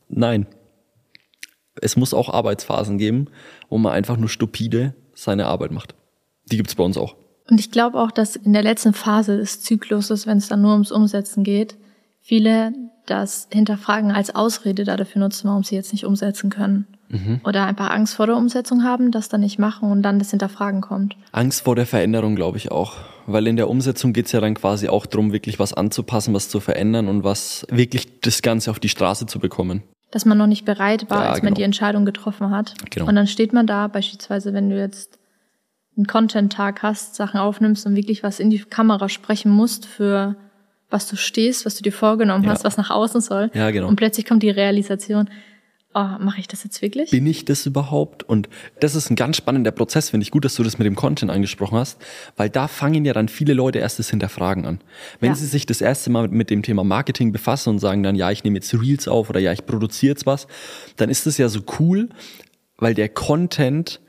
Nein, 0.08 0.48
es 1.80 1.96
muss 1.96 2.14
auch 2.14 2.28
Arbeitsphasen 2.28 2.98
geben, 2.98 3.26
wo 3.68 3.78
man 3.78 3.92
einfach 3.92 4.16
nur 4.16 4.28
stupide 4.28 4.94
seine 5.14 5.46
Arbeit 5.46 5.70
macht. 5.70 5.94
Die 6.50 6.56
gibt's 6.56 6.74
bei 6.74 6.84
uns 6.84 6.96
auch. 6.96 7.16
Und 7.48 7.60
ich 7.60 7.70
glaube 7.70 7.98
auch, 8.00 8.10
dass 8.10 8.36
in 8.36 8.52
der 8.52 8.62
letzten 8.62 8.94
Phase 8.94 9.36
des 9.36 9.62
Zykluses, 9.62 10.26
wenn 10.26 10.38
es 10.38 10.48
dann 10.48 10.62
nur 10.62 10.72
ums 10.72 10.92
Umsetzen 10.92 11.44
geht, 11.44 11.76
viele 12.20 12.72
das 13.06 13.48
Hinterfragen 13.52 14.12
als 14.12 14.34
Ausrede 14.34 14.84
dafür 14.84 15.20
nutzen, 15.20 15.48
warum 15.48 15.62
sie 15.62 15.74
jetzt 15.74 15.92
nicht 15.92 16.06
umsetzen 16.06 16.48
können. 16.48 16.86
Mhm. 17.10 17.40
Oder 17.44 17.66
einfach 17.66 17.90
Angst 17.90 18.14
vor 18.14 18.26
der 18.26 18.36
Umsetzung 18.36 18.82
haben, 18.82 19.10
das 19.10 19.28
dann 19.28 19.42
nicht 19.42 19.58
machen 19.58 19.90
und 19.90 20.02
dann 20.02 20.18
das 20.18 20.30
Hinterfragen 20.30 20.80
kommt. 20.80 21.16
Angst 21.32 21.62
vor 21.62 21.76
der 21.76 21.84
Veränderung, 21.84 22.34
glaube 22.34 22.56
ich 22.56 22.72
auch. 22.72 22.94
Weil 23.26 23.46
in 23.46 23.56
der 23.56 23.68
Umsetzung 23.68 24.14
geht's 24.14 24.32
ja 24.32 24.40
dann 24.40 24.54
quasi 24.54 24.88
auch 24.88 25.04
darum, 25.04 25.32
wirklich 25.32 25.58
was 25.58 25.74
anzupassen, 25.74 26.32
was 26.32 26.48
zu 26.48 26.60
verändern 26.60 27.08
und 27.08 27.24
was 27.24 27.66
wirklich 27.70 28.20
das 28.20 28.40
Ganze 28.40 28.70
auf 28.70 28.80
die 28.80 28.88
Straße 28.88 29.26
zu 29.26 29.38
bekommen 29.38 29.82
dass 30.14 30.24
man 30.24 30.38
noch 30.38 30.46
nicht 30.46 30.64
bereit 30.64 31.10
war, 31.10 31.24
ja, 31.24 31.28
als 31.30 31.40
genau. 31.40 31.50
man 31.50 31.54
die 31.54 31.62
Entscheidung 31.62 32.04
getroffen 32.04 32.50
hat. 32.50 32.74
Genau. 32.90 33.08
Und 33.08 33.16
dann 33.16 33.26
steht 33.26 33.52
man 33.52 33.66
da, 33.66 33.88
beispielsweise, 33.88 34.52
wenn 34.54 34.70
du 34.70 34.78
jetzt 34.78 35.18
einen 35.96 36.06
Content-Tag 36.06 36.82
hast, 36.82 37.16
Sachen 37.16 37.38
aufnimmst 37.40 37.86
und 37.86 37.96
wirklich 37.96 38.22
was 38.22 38.40
in 38.40 38.50
die 38.50 38.60
Kamera 38.60 39.08
sprechen 39.08 39.50
musst 39.50 39.86
für 39.86 40.36
was 40.90 41.08
du 41.08 41.16
stehst, 41.16 41.66
was 41.66 41.74
du 41.74 41.82
dir 41.82 41.92
vorgenommen 41.92 42.44
Ja. 42.44 42.50
hast, 42.50 42.64
was 42.64 42.76
nach 42.76 42.90
außen 42.90 43.20
soll. 43.20 43.50
Ja, 43.54 43.70
genau. 43.72 43.88
Und 43.88 43.96
plötzlich 43.96 44.26
kommt 44.26 44.42
die 44.44 44.50
Realisation, 44.50 45.28
oh, 45.94 46.18
mache 46.20 46.40
ich 46.40 46.48
das 46.48 46.64
jetzt 46.64 46.82
wirklich? 46.82 47.10
bin 47.10 47.26
ich 47.26 47.44
das 47.44 47.64
überhaupt? 47.66 48.22
Und 48.22 48.48
das 48.80 48.94
ist 48.94 49.10
ein 49.10 49.16
ganz 49.16 49.36
spannender 49.36 49.70
Prozess, 49.70 50.10
finde 50.10 50.24
ich 50.24 50.30
gut, 50.30 50.44
dass 50.44 50.54
du 50.54 50.62
das 50.62 50.78
mit 50.78 50.86
dem 50.86 50.94
Content 50.96 51.30
angesprochen 51.30 51.78
hast, 51.78 51.98
weil 52.36 52.50
da 52.50 52.68
fangen 52.68 53.04
ja 53.04 53.12
dann 53.12 53.28
viele 53.28 53.54
Leute 53.54 53.78
erst 53.78 53.98
das 53.98 54.10
Hinterfragen 54.10 54.66
an. 54.66 54.80
Wenn 55.20 55.30
Ja. 55.30 55.34
sie 55.36 55.46
sich 55.46 55.66
das 55.66 55.80
erste 55.80 56.10
Mal 56.10 56.28
mit 56.28 56.50
dem 56.50 56.62
Thema 56.62 56.84
Marketing 56.84 57.32
befassen 57.32 57.70
und 57.70 57.78
sagen 57.78 58.02
dann, 58.02 58.16
ja, 58.16 58.30
ich 58.30 58.44
nehme 58.44 58.56
jetzt 58.56 58.74
Reels 58.74 59.08
auf 59.08 59.30
oder 59.30 59.40
ja, 59.40 59.52
ich 59.52 59.64
produziere 59.66 60.10
jetzt 60.10 60.26
was, 60.26 60.46
dann 60.96 61.10
ist 61.10 61.26
das 61.26 61.38
ja 61.38 61.48
so 61.48 61.60
cool, 61.78 62.08
weil 62.78 62.94
der 62.94 63.08
Content 63.08 64.00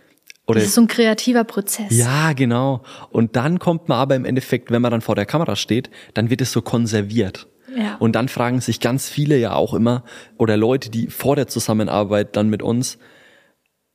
oder 0.47 0.59
Das 0.59 0.69
ist 0.69 0.75
so 0.75 0.81
ein 0.81 0.87
kreativer 0.87 1.43
Prozess. 1.43 1.95
ja, 1.95 2.33
genau. 2.33 2.83
Und 3.09 3.35
dann 3.35 3.57
kommt 3.57 3.89
man 3.89 3.97
aber 3.97 4.15
im 4.15 4.25
Endeffekt, 4.25 4.69
wenn 4.69 4.81
man 4.81 4.91
dann 4.91 5.01
vor 5.01 5.15
der 5.15 5.25
Kamera 5.25 5.55
steht, 5.55 5.89
dann 6.13 6.29
wird 6.29 6.41
es 6.41 6.51
so 6.51 6.61
konserviert. 6.61 7.47
Ja. 7.75 7.95
Und 7.95 8.15
dann 8.15 8.29
fragen 8.29 8.61
sich 8.61 8.79
ganz 8.79 9.09
viele 9.09 9.37
ja 9.37 9.53
auch 9.53 9.73
immer, 9.73 10.03
oder 10.37 10.57
Leute, 10.57 10.89
die 10.89 11.07
vor 11.07 11.35
der 11.35 11.47
Zusammenarbeit 11.47 12.35
dann 12.35 12.49
mit 12.49 12.61
uns, 12.61 12.97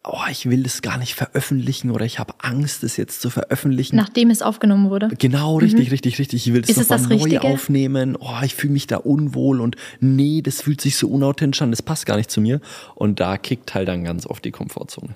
oh, 0.04 0.20
ich 0.30 0.48
will 0.48 0.62
das 0.62 0.82
gar 0.82 0.98
nicht 0.98 1.14
veröffentlichen 1.14 1.90
oder 1.90 2.04
ich 2.04 2.18
habe 2.18 2.34
Angst, 2.38 2.82
das 2.82 2.96
jetzt 2.96 3.20
zu 3.20 3.30
veröffentlichen. 3.30 3.96
Nachdem 3.96 4.30
es 4.30 4.42
aufgenommen 4.42 4.90
wurde. 4.90 5.08
Genau, 5.18 5.58
richtig, 5.58 5.90
richtig, 5.90 6.18
richtig. 6.18 6.46
Ich 6.46 6.52
will 6.52 6.62
das 6.62 6.76
es 6.76 6.88
nochmal 6.88 7.08
neu 7.08 7.24
Richtige? 7.24 7.42
aufnehmen. 7.42 8.16
Oh, 8.18 8.38
ich 8.42 8.54
fühle 8.54 8.72
mich 8.72 8.86
da 8.86 8.96
unwohl 8.96 9.60
und 9.60 9.76
nee, 10.00 10.40
das 10.42 10.62
fühlt 10.62 10.80
sich 10.80 10.96
so 10.96 11.08
unauthentisch 11.08 11.62
an, 11.62 11.70
das 11.70 11.82
passt 11.82 12.06
gar 12.06 12.16
nicht 12.16 12.30
zu 12.30 12.40
mir. 12.40 12.60
Und 12.94 13.20
da 13.20 13.36
kickt 13.36 13.74
halt 13.74 13.88
dann 13.88 14.04
ganz 14.04 14.26
oft 14.26 14.44
die 14.44 14.50
Komfortzone. 14.50 15.14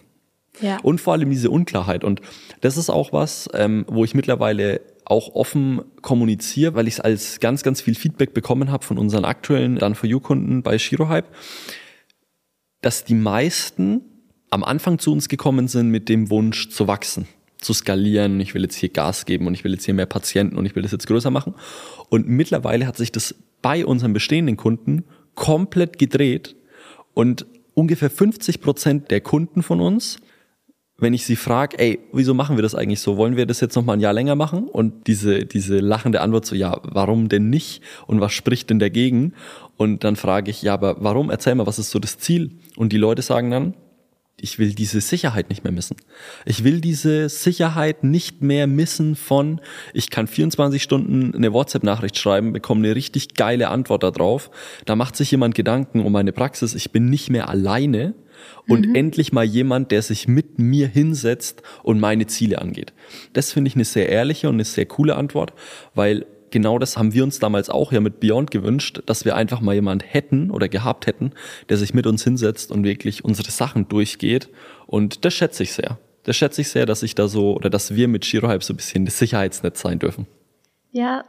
Ja. 0.60 0.78
Und 0.82 1.00
vor 1.00 1.14
allem 1.14 1.30
diese 1.30 1.50
Unklarheit. 1.50 2.04
Und 2.04 2.20
das 2.60 2.76
ist 2.76 2.90
auch 2.90 3.12
was, 3.12 3.48
ähm, 3.54 3.84
wo 3.88 4.04
ich 4.04 4.14
mittlerweile 4.14 4.80
auch 5.04 5.34
offen 5.34 5.82
kommuniziere, 6.00 6.74
weil 6.74 6.88
ich 6.88 6.94
es 6.94 7.00
als 7.00 7.40
ganz, 7.40 7.62
ganz 7.62 7.80
viel 7.80 7.94
Feedback 7.94 8.34
bekommen 8.34 8.70
habe 8.70 8.84
von 8.84 8.98
unseren 8.98 9.24
aktuellen 9.24 9.76
Done 9.76 9.94
for 9.94 10.08
You 10.08 10.20
Kunden 10.20 10.62
bei 10.62 10.78
Shirohype, 10.78 11.28
dass 12.80 13.04
die 13.04 13.14
meisten 13.14 14.02
am 14.50 14.64
Anfang 14.64 14.98
zu 14.98 15.12
uns 15.12 15.28
gekommen 15.28 15.68
sind 15.68 15.90
mit 15.90 16.08
dem 16.08 16.30
Wunsch 16.30 16.70
zu 16.70 16.86
wachsen, 16.86 17.26
zu 17.58 17.72
skalieren. 17.72 18.40
Ich 18.40 18.54
will 18.54 18.62
jetzt 18.62 18.76
hier 18.76 18.88
Gas 18.88 19.26
geben 19.26 19.46
und 19.46 19.54
ich 19.54 19.64
will 19.64 19.72
jetzt 19.72 19.84
hier 19.84 19.94
mehr 19.94 20.06
Patienten 20.06 20.56
und 20.56 20.64
ich 20.64 20.76
will 20.76 20.82
das 20.82 20.92
jetzt 20.92 21.06
größer 21.06 21.30
machen. 21.30 21.54
Und 22.08 22.28
mittlerweile 22.28 22.86
hat 22.86 22.96
sich 22.96 23.12
das 23.12 23.34
bei 23.62 23.84
unseren 23.84 24.12
bestehenden 24.12 24.56
Kunden 24.56 25.04
komplett 25.34 25.98
gedreht 25.98 26.54
und 27.14 27.46
ungefähr 27.74 28.10
50 28.10 28.60
Prozent 28.60 29.10
der 29.10 29.20
Kunden 29.20 29.62
von 29.62 29.80
uns 29.80 30.18
wenn 30.96 31.12
ich 31.12 31.26
sie 31.26 31.36
frage, 31.36 31.78
ey, 31.78 31.98
wieso 32.12 32.34
machen 32.34 32.56
wir 32.56 32.62
das 32.62 32.74
eigentlich 32.74 33.00
so? 33.00 33.16
Wollen 33.16 33.36
wir 33.36 33.46
das 33.46 33.60
jetzt 33.60 33.74
noch 33.74 33.84
mal 33.84 33.94
ein 33.94 34.00
Jahr 34.00 34.12
länger 34.12 34.36
machen? 34.36 34.68
Und 34.68 35.08
diese, 35.08 35.44
diese 35.44 35.78
lachende 35.78 36.20
Antwort 36.20 36.46
so, 36.46 36.54
ja, 36.54 36.80
warum 36.84 37.28
denn 37.28 37.50
nicht? 37.50 37.82
Und 38.06 38.20
was 38.20 38.32
spricht 38.32 38.70
denn 38.70 38.78
dagegen? 38.78 39.34
Und 39.76 40.04
dann 40.04 40.14
frage 40.14 40.50
ich, 40.50 40.62
ja, 40.62 40.74
aber 40.74 41.02
warum? 41.02 41.30
Erzähl 41.30 41.54
mal, 41.56 41.66
was 41.66 41.80
ist 41.80 41.90
so 41.90 41.98
das 41.98 42.18
Ziel? 42.18 42.52
Und 42.76 42.92
die 42.92 42.98
Leute 42.98 43.22
sagen 43.22 43.50
dann, 43.50 43.74
ich 44.36 44.58
will 44.58 44.74
diese 44.74 45.00
Sicherheit 45.00 45.48
nicht 45.48 45.64
mehr 45.64 45.72
missen. 45.72 45.96
Ich 46.44 46.64
will 46.64 46.80
diese 46.80 47.28
Sicherheit 47.28 48.04
nicht 48.04 48.42
mehr 48.42 48.66
missen 48.66 49.16
von, 49.16 49.60
ich 49.94 50.10
kann 50.10 50.26
24 50.26 50.82
Stunden 50.82 51.34
eine 51.34 51.52
WhatsApp-Nachricht 51.52 52.18
schreiben, 52.18 52.52
bekomme 52.52 52.86
eine 52.86 52.94
richtig 52.94 53.34
geile 53.34 53.68
Antwort 53.68 54.02
darauf. 54.02 54.50
Da 54.84 54.96
macht 54.96 55.16
sich 55.16 55.30
jemand 55.30 55.54
Gedanken 55.54 56.04
um 56.04 56.12
meine 56.12 56.32
Praxis. 56.32 56.74
Ich 56.74 56.92
bin 56.92 57.08
nicht 57.10 57.30
mehr 57.30 57.48
alleine 57.48 58.14
und 58.68 58.94
endlich 58.94 59.32
mal 59.32 59.44
jemand, 59.44 59.90
der 59.90 60.02
sich 60.02 60.28
mit 60.28 60.58
mir 60.58 60.88
hinsetzt 60.88 61.62
und 61.82 62.00
meine 62.00 62.26
Ziele 62.26 62.60
angeht. 62.60 62.92
Das 63.32 63.52
finde 63.52 63.68
ich 63.68 63.74
eine 63.74 63.84
sehr 63.84 64.08
ehrliche 64.08 64.48
und 64.48 64.54
eine 64.54 64.64
sehr 64.64 64.86
coole 64.86 65.16
Antwort, 65.16 65.52
weil 65.94 66.26
genau 66.50 66.78
das 66.78 66.96
haben 66.96 67.12
wir 67.12 67.24
uns 67.24 67.40
damals 67.40 67.68
auch 67.68 67.92
ja 67.92 68.00
mit 68.00 68.20
Beyond 68.20 68.50
gewünscht, 68.50 69.02
dass 69.06 69.24
wir 69.24 69.34
einfach 69.36 69.60
mal 69.60 69.74
jemand 69.74 70.04
hätten 70.14 70.50
oder 70.50 70.68
gehabt 70.68 71.06
hätten, 71.06 71.32
der 71.68 71.76
sich 71.76 71.94
mit 71.94 72.06
uns 72.06 72.22
hinsetzt 72.22 72.70
und 72.70 72.84
wirklich 72.84 73.24
unsere 73.24 73.50
Sachen 73.50 73.88
durchgeht. 73.88 74.48
Und 74.86 75.24
das 75.24 75.34
schätze 75.34 75.64
ich 75.64 75.72
sehr. 75.72 75.98
Das 76.22 76.36
schätze 76.36 76.60
ich 76.60 76.68
sehr, 76.68 76.86
dass 76.86 77.02
ich 77.02 77.14
da 77.14 77.28
so 77.28 77.54
oder 77.54 77.70
dass 77.70 77.94
wir 77.94 78.08
mit 78.08 78.24
Shirohype 78.24 78.64
so 78.64 78.72
ein 78.72 78.76
bisschen 78.76 79.04
das 79.04 79.18
Sicherheitsnetz 79.18 79.80
sein 79.80 79.98
dürfen. 79.98 80.26
Ja, 80.92 81.24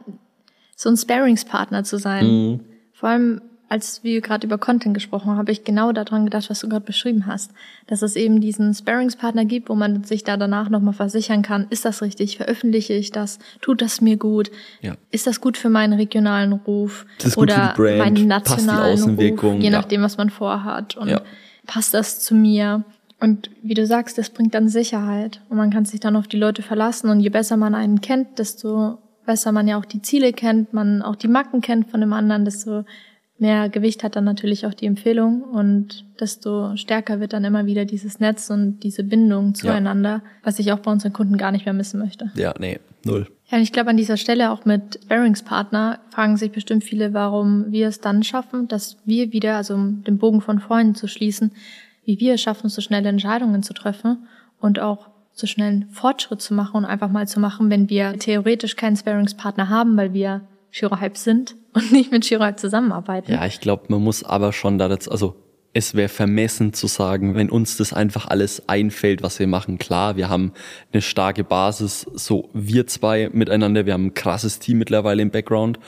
so 0.76 0.88
ein 0.88 0.96
Sparingspartner 0.96 1.84
zu 1.84 1.98
sein. 1.98 2.26
Mhm. 2.26 2.60
Vor 2.92 3.08
allem, 3.08 3.42
als 3.68 4.04
wir 4.04 4.20
gerade 4.20 4.46
über 4.46 4.58
Content 4.58 4.94
gesprochen 4.94 5.30
haben, 5.30 5.38
habe 5.38 5.50
ich 5.50 5.64
genau 5.64 5.90
daran 5.92 6.24
gedacht, 6.24 6.48
was 6.50 6.60
du 6.60 6.68
gerade 6.68 6.84
beschrieben 6.84 7.26
hast. 7.26 7.50
Dass 7.86 8.02
es 8.02 8.14
eben 8.14 8.40
diesen 8.40 8.72
Sparingspartner 8.74 9.44
gibt, 9.44 9.68
wo 9.68 9.74
man 9.74 10.04
sich 10.04 10.22
da 10.24 10.36
danach 10.36 10.68
nochmal 10.68 10.94
versichern 10.94 11.42
kann, 11.42 11.66
ist 11.70 11.84
das 11.84 12.00
richtig, 12.02 12.36
veröffentliche 12.36 12.92
ich 12.94 13.10
das, 13.10 13.38
tut 13.60 13.82
das 13.82 14.00
mir 14.00 14.16
gut, 14.16 14.50
Ja. 14.82 14.96
ist 15.10 15.26
das 15.26 15.40
gut 15.40 15.56
für 15.56 15.68
meinen 15.68 15.94
regionalen 15.94 16.52
Ruf 16.52 17.06
Ist 17.18 17.26
das 17.26 17.34
gut 17.34 17.50
für 17.50 17.58
oder 17.58 17.72
die 17.76 17.80
Brand? 17.82 17.98
meinen 17.98 18.14
Passt 18.14 18.22
die 18.22 18.26
nationalen 18.26 18.92
Außenwirkung? 18.92 19.54
Ruf, 19.54 19.62
je 19.62 19.70
nachdem, 19.70 20.02
was 20.02 20.16
man 20.16 20.30
vorhat. 20.30 20.96
Und 20.96 21.08
Ja. 21.08 21.22
passt 21.66 21.92
das 21.94 22.20
zu 22.20 22.34
mir? 22.34 22.84
Und 23.18 23.50
wie 23.62 23.74
du 23.74 23.86
sagst, 23.86 24.18
das 24.18 24.30
bringt 24.30 24.54
dann 24.54 24.68
Sicherheit. 24.68 25.40
Und 25.48 25.56
man 25.56 25.70
kann 25.70 25.86
sich 25.86 26.00
dann 26.00 26.16
auf 26.16 26.28
die 26.28 26.36
Leute 26.36 26.62
verlassen. 26.62 27.08
Und 27.08 27.20
je 27.20 27.30
besser 27.30 27.56
man 27.56 27.74
einen 27.74 28.00
kennt, 28.02 28.38
desto 28.38 28.98
besser 29.24 29.52
man 29.52 29.66
ja 29.66 29.78
auch 29.78 29.86
die 29.86 30.02
Ziele 30.02 30.32
kennt, 30.32 30.72
man 30.74 31.02
auch 31.02 31.16
die 31.16 31.26
Macken 31.26 31.60
kennt 31.62 31.90
von 31.90 32.00
dem 32.00 32.12
anderen, 32.12 32.44
desto 32.44 32.84
mehr 33.38 33.68
Gewicht 33.68 34.02
hat 34.02 34.16
dann 34.16 34.24
natürlich 34.24 34.66
auch 34.66 34.74
die 34.74 34.86
Empfehlung 34.86 35.42
und 35.42 36.04
desto 36.20 36.76
stärker 36.76 37.20
wird 37.20 37.32
dann 37.32 37.44
immer 37.44 37.66
wieder 37.66 37.84
dieses 37.84 38.18
Netz 38.18 38.50
und 38.50 38.80
diese 38.80 39.04
Bindung 39.04 39.54
zueinander, 39.54 40.22
was 40.42 40.58
ich 40.58 40.72
auch 40.72 40.78
bei 40.78 40.90
unseren 40.90 41.12
Kunden 41.12 41.36
gar 41.36 41.52
nicht 41.52 41.66
mehr 41.66 41.74
missen 41.74 42.00
möchte. 42.00 42.30
Ja, 42.34 42.54
nee, 42.58 42.80
null. 43.04 43.26
Ja, 43.48 43.58
und 43.58 43.62
ich 43.62 43.72
glaube 43.72 43.90
an 43.90 43.96
dieser 43.96 44.16
Stelle 44.16 44.50
auch 44.50 44.64
mit 44.64 45.06
Bearingspartner 45.08 46.00
fragen 46.10 46.36
sich 46.36 46.50
bestimmt 46.50 46.82
viele, 46.82 47.14
warum 47.14 47.70
wir 47.70 47.88
es 47.88 48.00
dann 48.00 48.22
schaffen, 48.22 48.68
dass 48.68 48.96
wir 49.04 49.32
wieder, 49.32 49.56
also 49.56 49.74
um 49.74 50.02
den 50.02 50.18
Bogen 50.18 50.40
von 50.40 50.58
vorhin 50.58 50.94
zu 50.94 51.06
schließen, 51.06 51.52
wie 52.04 52.18
wir 52.18 52.34
es 52.34 52.40
schaffen, 52.40 52.68
so 52.70 52.80
schnelle 52.80 53.08
Entscheidungen 53.08 53.62
zu 53.62 53.74
treffen 53.74 54.26
und 54.60 54.80
auch 54.80 55.10
so 55.32 55.46
schnell 55.46 55.68
einen 55.68 55.88
Fortschritt 55.90 56.40
zu 56.40 56.54
machen 56.54 56.78
und 56.78 56.84
einfach 56.86 57.10
mal 57.10 57.28
zu 57.28 57.38
machen, 57.38 57.68
wenn 57.68 57.90
wir 57.90 58.18
theoretisch 58.18 58.74
keinen 58.74 58.96
Sparingspartner 58.96 59.68
haben, 59.68 59.96
weil 59.96 60.14
wir 60.14 60.40
Shirohype 60.70 61.18
sind 61.18 61.54
und 61.76 61.92
nicht 61.92 62.10
mit 62.10 62.24
Shirohype 62.24 62.56
zusammenarbeiten. 62.56 63.30
Ja, 63.30 63.46
ich 63.46 63.60
glaube, 63.60 63.84
man 63.88 64.02
muss 64.02 64.24
aber 64.24 64.52
schon 64.52 64.78
da 64.78 64.88
dazu, 64.88 65.10
also 65.10 65.36
es 65.74 65.94
wäre 65.94 66.08
vermessen 66.08 66.72
zu 66.72 66.86
sagen, 66.86 67.34
wenn 67.34 67.50
uns 67.50 67.76
das 67.76 67.92
einfach 67.92 68.28
alles 68.28 68.66
einfällt, 68.66 69.22
was 69.22 69.38
wir 69.38 69.46
machen. 69.46 69.76
Klar, 69.76 70.16
wir 70.16 70.30
haben 70.30 70.52
eine 70.90 71.02
starke 71.02 71.44
Basis, 71.44 72.06
so 72.14 72.48
wir 72.54 72.86
zwei 72.86 73.28
miteinander, 73.30 73.84
wir 73.84 73.92
haben 73.92 74.06
ein 74.06 74.14
krasses 74.14 74.58
Team 74.58 74.78
mittlerweile 74.78 75.20
im 75.20 75.30
Background, 75.30 75.78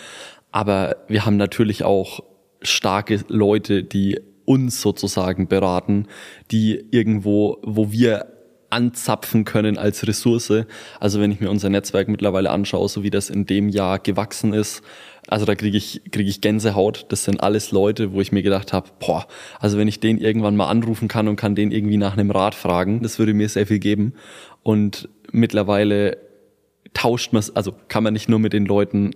aber 0.52 0.96
wir 1.08 1.24
haben 1.24 1.38
natürlich 1.38 1.84
auch 1.84 2.20
starke 2.60 3.24
Leute, 3.28 3.82
die 3.82 4.20
uns 4.44 4.82
sozusagen 4.82 5.48
beraten, 5.48 6.06
die 6.50 6.86
irgendwo, 6.90 7.58
wo 7.62 7.90
wir 7.90 8.26
anzapfen 8.70 9.44
können 9.44 9.78
als 9.78 10.06
Ressource. 10.06 10.52
Also 11.00 11.20
wenn 11.20 11.32
ich 11.32 11.40
mir 11.40 11.50
unser 11.50 11.70
Netzwerk 11.70 12.08
mittlerweile 12.08 12.50
anschaue, 12.50 12.88
so 12.88 13.02
wie 13.02 13.10
das 13.10 13.30
in 13.30 13.46
dem 13.46 13.68
Jahr 13.68 13.98
gewachsen 13.98 14.52
ist, 14.52 14.82
also 15.26 15.44
da 15.44 15.54
kriege 15.54 15.76
ich, 15.76 16.02
kriege 16.10 16.28
ich 16.28 16.40
Gänsehaut. 16.40 17.06
Das 17.10 17.24
sind 17.24 17.42
alles 17.42 17.70
Leute, 17.70 18.12
wo 18.12 18.20
ich 18.20 18.32
mir 18.32 18.42
gedacht 18.42 18.72
habe, 18.72 18.88
boah, 18.98 19.26
also 19.60 19.76
wenn 19.78 19.88
ich 19.88 20.00
den 20.00 20.18
irgendwann 20.18 20.56
mal 20.56 20.68
anrufen 20.68 21.08
kann 21.08 21.28
und 21.28 21.36
kann 21.36 21.54
den 21.54 21.70
irgendwie 21.70 21.98
nach 21.98 22.14
einem 22.14 22.30
Rat 22.30 22.54
fragen, 22.54 23.02
das 23.02 23.18
würde 23.18 23.34
mir 23.34 23.48
sehr 23.48 23.66
viel 23.66 23.78
geben. 23.78 24.14
Und 24.62 25.08
mittlerweile 25.30 26.18
tauscht 26.94 27.32
man, 27.32 27.44
also 27.54 27.74
kann 27.88 28.04
man 28.04 28.14
nicht 28.14 28.28
nur 28.28 28.38
mit 28.38 28.52
den 28.52 28.64
Leuten 28.64 29.10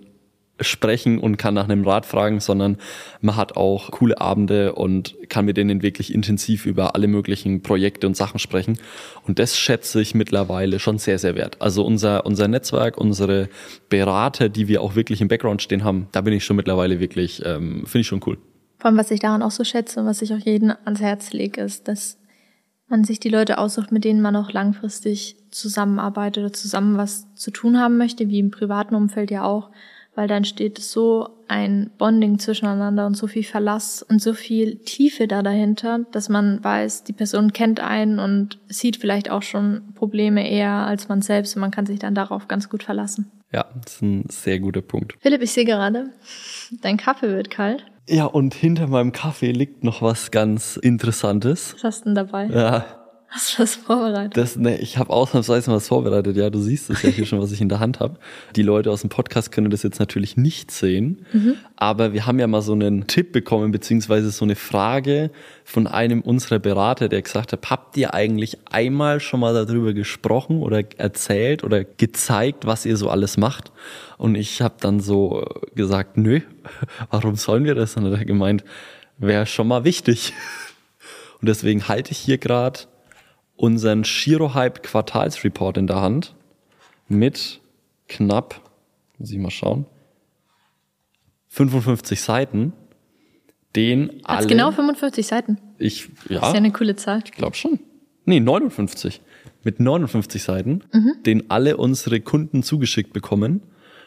sprechen 0.59 1.17
und 1.17 1.37
kann 1.37 1.53
nach 1.53 1.67
einem 1.67 1.83
Rat 1.85 2.05
fragen, 2.05 2.39
sondern 2.39 2.77
man 3.21 3.35
hat 3.35 3.57
auch 3.57 3.91
coole 3.91 4.21
Abende 4.21 4.73
und 4.73 5.15
kann 5.29 5.45
mit 5.45 5.57
denen 5.57 5.81
wirklich 5.81 6.13
intensiv 6.13 6.65
über 6.65 6.95
alle 6.95 7.07
möglichen 7.07 7.63
Projekte 7.63 8.05
und 8.07 8.15
Sachen 8.15 8.39
sprechen. 8.39 8.77
Und 9.25 9.39
das 9.39 9.57
schätze 9.57 10.01
ich 10.01 10.13
mittlerweile 10.13 10.79
schon 10.79 10.99
sehr, 10.99 11.17
sehr 11.17 11.35
wert. 11.35 11.61
Also 11.61 11.85
unser, 11.85 12.25
unser 12.25 12.47
Netzwerk, 12.47 12.97
unsere 12.97 13.49
Berater, 13.89 14.49
die 14.49 14.67
wir 14.67 14.81
auch 14.81 14.95
wirklich 14.95 15.21
im 15.21 15.27
Background 15.27 15.61
stehen 15.61 15.83
haben, 15.83 16.07
da 16.11 16.21
bin 16.21 16.33
ich 16.33 16.45
schon 16.45 16.55
mittlerweile 16.55 16.99
wirklich, 16.99 17.41
ähm, 17.45 17.85
finde 17.85 17.99
ich 17.99 18.07
schon 18.07 18.21
cool. 18.25 18.37
Vor 18.77 18.89
allem, 18.89 18.97
was 18.97 19.11
ich 19.11 19.19
daran 19.19 19.41
auch 19.41 19.51
so 19.51 19.63
schätze 19.63 20.01
und 20.01 20.05
was 20.05 20.21
ich 20.21 20.33
auch 20.33 20.39
jedem 20.39 20.73
ans 20.85 21.01
Herz 21.01 21.33
lege, 21.33 21.61
ist, 21.61 21.87
dass 21.87 22.19
man 22.89 23.03
sich 23.03 23.19
die 23.19 23.29
Leute 23.29 23.57
aussucht, 23.57 23.91
mit 23.91 24.03
denen 24.03 24.21
man 24.21 24.35
auch 24.35 24.51
langfristig 24.51 25.37
zusammenarbeitet 25.51 26.43
oder 26.43 26.53
zusammen 26.53 26.97
was 26.97 27.33
zu 27.33 27.49
tun 27.49 27.79
haben 27.79 27.97
möchte, 27.97 28.27
wie 28.29 28.39
im 28.39 28.51
privaten 28.51 28.93
Umfeld 28.93 29.31
ja 29.31 29.43
auch, 29.43 29.71
weil 30.15 30.27
dann 30.27 30.45
steht 30.45 30.79
so 30.79 31.29
ein 31.47 31.91
Bonding 31.97 32.39
zwischeneinander 32.39 33.05
und 33.05 33.15
so 33.15 33.27
viel 33.27 33.43
Verlass 33.43 34.03
und 34.03 34.21
so 34.21 34.33
viel 34.33 34.77
Tiefe 34.77 35.27
da 35.27 35.41
dahinter, 35.41 35.99
dass 36.11 36.29
man 36.29 36.63
weiß, 36.63 37.03
die 37.03 37.13
Person 37.13 37.53
kennt 37.53 37.79
einen 37.79 38.19
und 38.19 38.59
sieht 38.67 38.97
vielleicht 38.97 39.29
auch 39.29 39.43
schon 39.43 39.93
Probleme 39.95 40.49
eher 40.49 40.71
als 40.71 41.09
man 41.09 41.21
selbst 41.21 41.55
und 41.55 41.61
man 41.61 41.71
kann 41.71 41.85
sich 41.85 41.99
dann 41.99 42.15
darauf 42.15 42.47
ganz 42.47 42.69
gut 42.69 42.83
verlassen. 42.83 43.31
Ja, 43.51 43.65
das 43.83 43.95
ist 43.95 44.01
ein 44.01 44.25
sehr 44.29 44.59
guter 44.59 44.81
Punkt. 44.81 45.15
Philipp, 45.21 45.41
ich 45.41 45.51
sehe 45.51 45.65
gerade, 45.65 46.09
dein 46.81 46.97
Kaffee 46.97 47.29
wird 47.29 47.51
kalt. 47.51 47.85
Ja, 48.07 48.25
und 48.25 48.53
hinter 48.53 48.87
meinem 48.87 49.11
Kaffee 49.11 49.51
liegt 49.51 49.83
noch 49.83 50.01
was 50.01 50.31
ganz 50.31 50.75
Interessantes. 50.75 51.75
Was 51.75 51.83
hast 51.83 52.01
du 52.01 52.05
denn 52.05 52.15
dabei? 52.15 52.47
Ja, 52.47 53.02
Hast 53.33 53.57
du 53.57 53.63
das 53.63 53.73
vorbereitet? 53.73 54.37
Das, 54.37 54.57
ne, 54.57 54.77
ich 54.77 54.99
habe 54.99 55.09
ausnahmsweise 55.09 55.71
was 55.71 55.87
vorbereitet. 55.87 56.37
Ja, 56.37 56.51
du 56.51 56.59
siehst 56.59 56.91
es 56.91 57.01
ja 57.01 57.09
hier 57.09 57.25
schon, 57.25 57.41
was 57.41 57.51
ich 57.51 57.61
in 57.61 57.69
der 57.69 57.79
Hand 57.79 57.99
habe. 57.99 58.19
Die 58.55 58.61
Leute 58.61 58.91
aus 58.91 59.01
dem 59.01 59.09
Podcast 59.09 59.51
können 59.51 59.71
das 59.71 59.81
jetzt 59.81 59.99
natürlich 59.99 60.37
nicht 60.37 60.69
sehen, 60.69 61.25
mhm. 61.33 61.55
aber 61.75 62.13
wir 62.13 62.27
haben 62.27 62.37
ja 62.37 62.45
mal 62.45 62.61
so 62.61 62.73
einen 62.73 63.07
Tipp 63.07 63.31
bekommen, 63.31 63.71
beziehungsweise 63.71 64.29
so 64.29 64.45
eine 64.45 64.55
Frage 64.55 65.31
von 65.63 65.87
einem 65.87 66.21
unserer 66.21 66.59
Berater, 66.59 67.09
der 67.09 67.23
gesagt 67.23 67.53
hat, 67.53 67.71
habt 67.71 67.97
ihr 67.97 68.13
eigentlich 68.13 68.59
einmal 68.69 69.19
schon 69.19 69.39
mal 69.39 69.55
darüber 69.55 69.93
gesprochen 69.93 70.61
oder 70.61 70.83
erzählt 70.97 71.63
oder 71.63 71.83
gezeigt, 71.83 72.67
was 72.67 72.85
ihr 72.85 72.97
so 72.97 73.09
alles 73.09 73.37
macht? 73.37 73.71
Und 74.19 74.35
ich 74.35 74.61
habe 74.61 74.75
dann 74.79 74.99
so 74.99 75.43
gesagt, 75.73 76.17
nö, 76.17 76.41
warum 77.09 77.35
sollen 77.35 77.65
wir 77.65 77.73
das? 77.73 77.97
Und 77.97 78.05
er 78.05 78.19
hat 78.19 78.27
gemeint, 78.27 78.63
wäre 79.17 79.47
schon 79.47 79.67
mal 79.67 79.85
wichtig. 79.85 80.33
Und 81.41 81.49
deswegen 81.49 81.87
halte 81.87 82.11
ich 82.11 82.19
hier 82.19 82.37
gerade 82.37 82.81
unseren 83.63 84.03
Shiro-Hype 84.03 84.83
Quartalsreport 84.83 85.77
in 85.77 85.87
der 85.87 86.01
Hand 86.01 86.35
mit 87.07 87.61
knapp, 88.09 88.59
muss 89.17 89.31
ich 89.31 89.37
mal 89.37 89.51
schauen, 89.51 89.85
55 91.47 92.19
Seiten, 92.19 92.73
den 93.77 94.21
Hat's 94.25 94.39
alle... 94.39 94.47
genau 94.47 94.71
55 94.71 95.25
Seiten? 95.25 95.59
Ich, 95.77 96.09
ja. 96.27 96.39
Das 96.41 96.49
ist 96.49 96.53
ja 96.53 96.57
eine 96.57 96.73
coole 96.73 96.97
Zahl. 96.97 97.21
Ich 97.23 97.31
glaube 97.31 97.55
schon. 97.55 97.79
Nee, 98.25 98.41
59. 98.41 99.21
Mit 99.63 99.79
59 99.79 100.43
Seiten, 100.43 100.81
mhm. 100.91 101.13
den 101.25 101.49
alle 101.49 101.77
unsere 101.77 102.19
Kunden 102.19 102.63
zugeschickt 102.63 103.13
bekommen 103.13 103.61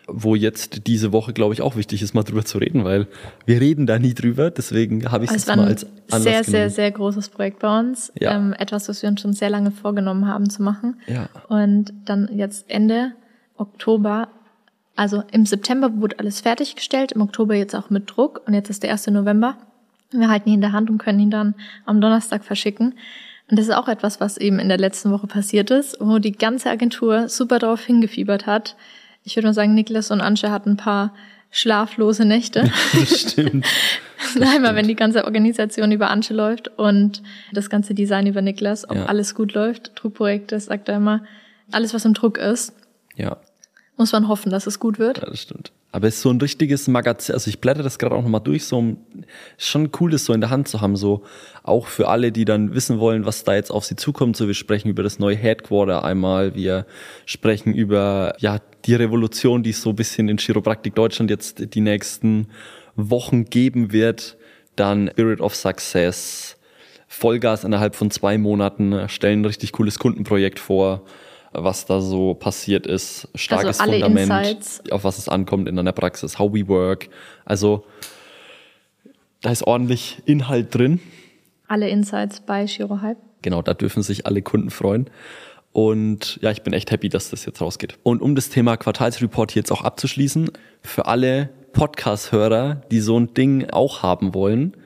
wo 0.06 0.34
jetzt 0.34 0.86
diese 0.86 1.12
Woche, 1.12 1.32
glaube 1.32 1.54
ich, 1.54 1.62
auch 1.62 1.76
wichtig 1.76 2.02
ist, 2.02 2.14
mal 2.14 2.22
drüber 2.22 2.44
zu 2.44 2.58
reden, 2.58 2.84
weil 2.84 3.08
wir 3.44 3.60
reden 3.60 3.86
da 3.86 3.98
nie 3.98 4.14
drüber. 4.14 4.50
Deswegen 4.50 5.10
habe 5.10 5.24
ich 5.24 5.30
es 5.32 5.46
mal 5.46 5.60
als 5.60 5.84
Anlass 5.84 6.22
sehr, 6.22 6.32
genommen. 6.32 6.44
sehr, 6.44 6.70
sehr 6.70 6.90
großes 6.92 7.28
Projekt 7.30 7.58
bei 7.58 7.78
uns. 7.78 8.12
Ja. 8.18 8.36
Ähm, 8.36 8.52
etwas, 8.52 8.88
was 8.88 9.02
wir 9.02 9.08
uns 9.08 9.20
schon 9.20 9.32
sehr 9.32 9.50
lange 9.50 9.72
vorgenommen 9.72 10.26
haben 10.26 10.48
zu 10.48 10.62
machen. 10.62 11.00
Ja. 11.06 11.28
Und 11.48 11.92
dann 12.04 12.28
jetzt 12.32 12.70
Ende 12.70 13.12
Oktober, 13.56 14.28
also 14.94 15.24
im 15.32 15.44
September 15.44 15.90
wurde 16.00 16.18
alles 16.20 16.40
fertiggestellt, 16.40 17.12
im 17.12 17.20
Oktober 17.20 17.54
jetzt 17.54 17.74
auch 17.74 17.90
mit 17.90 18.10
Druck 18.10 18.42
und 18.46 18.54
jetzt 18.54 18.70
ist 18.70 18.82
der 18.82 18.92
1. 18.92 19.08
November. 19.08 19.58
Wir 20.12 20.28
halten 20.28 20.48
ihn 20.48 20.56
in 20.56 20.60
der 20.60 20.72
Hand 20.72 20.88
und 20.88 20.98
können 20.98 21.18
ihn 21.18 21.30
dann 21.30 21.54
am 21.84 22.00
Donnerstag 22.00 22.44
verschicken. 22.44 22.94
Und 23.50 23.58
das 23.58 23.66
ist 23.66 23.74
auch 23.74 23.88
etwas, 23.88 24.20
was 24.20 24.38
eben 24.38 24.58
in 24.58 24.68
der 24.68 24.78
letzten 24.78 25.10
Woche 25.10 25.26
passiert 25.26 25.70
ist, 25.70 25.98
wo 26.00 26.18
die 26.18 26.32
ganze 26.32 26.70
Agentur 26.70 27.28
super 27.28 27.58
darauf 27.58 27.84
hingefiebert 27.84 28.46
hat, 28.46 28.76
ich 29.26 29.36
würde 29.36 29.48
mal 29.48 29.54
sagen, 29.54 29.74
Niklas 29.74 30.10
und 30.10 30.20
Ansche 30.20 30.50
hatten 30.50 30.70
ein 30.70 30.76
paar 30.76 31.12
schlaflose 31.50 32.24
Nächte. 32.24 32.70
Das 32.92 33.20
stimmt. 33.32 33.66
Einmal, 34.40 34.74
wenn 34.76 34.88
die 34.88 34.94
ganze 34.94 35.24
Organisation 35.24 35.92
über 35.92 36.10
Ansche 36.10 36.32
läuft 36.32 36.68
und 36.78 37.22
das 37.52 37.68
ganze 37.68 37.92
Design 37.92 38.26
über 38.26 38.40
Niklas, 38.40 38.88
ob 38.88 38.96
ja. 38.96 39.06
alles 39.06 39.34
gut 39.34 39.52
läuft. 39.52 39.92
Druckprojekte, 39.96 40.58
sagt 40.58 40.88
er 40.88 40.96
immer, 40.96 41.24
alles, 41.72 41.92
was 41.92 42.04
im 42.04 42.14
Druck 42.14 42.38
ist. 42.38 42.72
Ja. 43.16 43.36
Muss 43.96 44.12
man 44.12 44.28
hoffen, 44.28 44.50
dass 44.50 44.66
es 44.66 44.78
gut 44.78 44.98
wird. 44.98 45.18
Ja, 45.18 45.26
das 45.26 45.42
stimmt. 45.42 45.72
Aber 45.96 46.08
es 46.08 46.16
ist 46.16 46.20
so 46.20 46.30
ein 46.30 46.38
richtiges 46.38 46.88
Magazin, 46.88 47.34
also 47.34 47.48
ich 47.48 47.58
blätter 47.58 47.82
das 47.82 47.98
gerade 47.98 48.14
auch 48.14 48.22
nochmal 48.22 48.42
durch, 48.42 48.66
so 48.66 48.98
ist 49.56 49.66
schon 49.66 49.88
cool, 49.98 50.10
das 50.10 50.26
so 50.26 50.34
in 50.34 50.42
der 50.42 50.50
Hand 50.50 50.68
zu 50.68 50.82
haben, 50.82 50.94
so 50.94 51.22
auch 51.62 51.86
für 51.86 52.08
alle, 52.08 52.32
die 52.32 52.44
dann 52.44 52.74
wissen 52.74 52.98
wollen, 52.98 53.24
was 53.24 53.44
da 53.44 53.54
jetzt 53.54 53.70
auf 53.70 53.86
sie 53.86 53.96
zukommt. 53.96 54.36
So, 54.36 54.46
wir 54.46 54.52
sprechen 54.52 54.90
über 54.90 55.02
das 55.02 55.18
neue 55.18 55.36
Headquarter 55.36 56.04
einmal, 56.04 56.54
wir 56.54 56.84
sprechen 57.24 57.72
über 57.72 58.34
ja 58.40 58.58
die 58.84 58.94
Revolution, 58.94 59.62
die 59.62 59.70
es 59.70 59.80
so 59.80 59.88
ein 59.88 59.96
bisschen 59.96 60.28
in 60.28 60.36
Chiropraktik 60.36 60.94
Deutschland 60.94 61.30
jetzt 61.30 61.74
die 61.74 61.80
nächsten 61.80 62.48
Wochen 62.96 63.46
geben 63.46 63.90
wird. 63.90 64.36
Dann 64.76 65.08
Spirit 65.08 65.40
of 65.40 65.54
Success, 65.54 66.58
Vollgas 67.08 67.64
innerhalb 67.64 67.96
von 67.96 68.10
zwei 68.10 68.36
Monaten, 68.36 69.08
stellen 69.08 69.40
ein 69.40 69.46
richtig 69.46 69.72
cooles 69.72 69.98
Kundenprojekt 69.98 70.58
vor 70.58 71.06
was 71.58 71.86
da 71.86 72.00
so 72.00 72.34
passiert 72.34 72.86
ist. 72.86 73.28
Starkes 73.34 73.80
also 73.80 73.92
Fundament, 73.92 74.30
Insights. 74.30 74.82
auf 74.90 75.04
was 75.04 75.18
es 75.18 75.28
ankommt 75.28 75.68
in 75.68 75.78
einer 75.78 75.92
Praxis, 75.92 76.38
how 76.38 76.52
we 76.52 76.66
work. 76.68 77.08
Also 77.44 77.84
da 79.42 79.50
ist 79.50 79.62
ordentlich 79.62 80.22
Inhalt 80.24 80.74
drin. 80.74 81.00
Alle 81.68 81.88
Insights 81.88 82.40
bei 82.40 82.66
Shiro 82.66 83.00
Hype. 83.00 83.18
Genau, 83.42 83.62
da 83.62 83.74
dürfen 83.74 84.02
sich 84.02 84.26
alle 84.26 84.42
Kunden 84.42 84.70
freuen. 84.70 85.10
Und 85.72 86.38
ja, 86.40 86.50
ich 86.50 86.62
bin 86.62 86.72
echt 86.72 86.90
happy, 86.90 87.08
dass 87.08 87.30
das 87.30 87.44
jetzt 87.44 87.60
rausgeht. 87.60 87.98
Und 88.02 88.22
um 88.22 88.34
das 88.34 88.48
Thema 88.48 88.76
Quartalsreport 88.76 89.54
jetzt 89.54 89.70
auch 89.70 89.82
abzuschließen, 89.82 90.50
für 90.82 91.06
alle 91.06 91.50
Podcast-Hörer, 91.72 92.82
die 92.90 93.00
so 93.00 93.20
ein 93.20 93.34
Ding 93.34 93.68
auch 93.70 94.02
haben 94.02 94.32
wollen, 94.32 94.76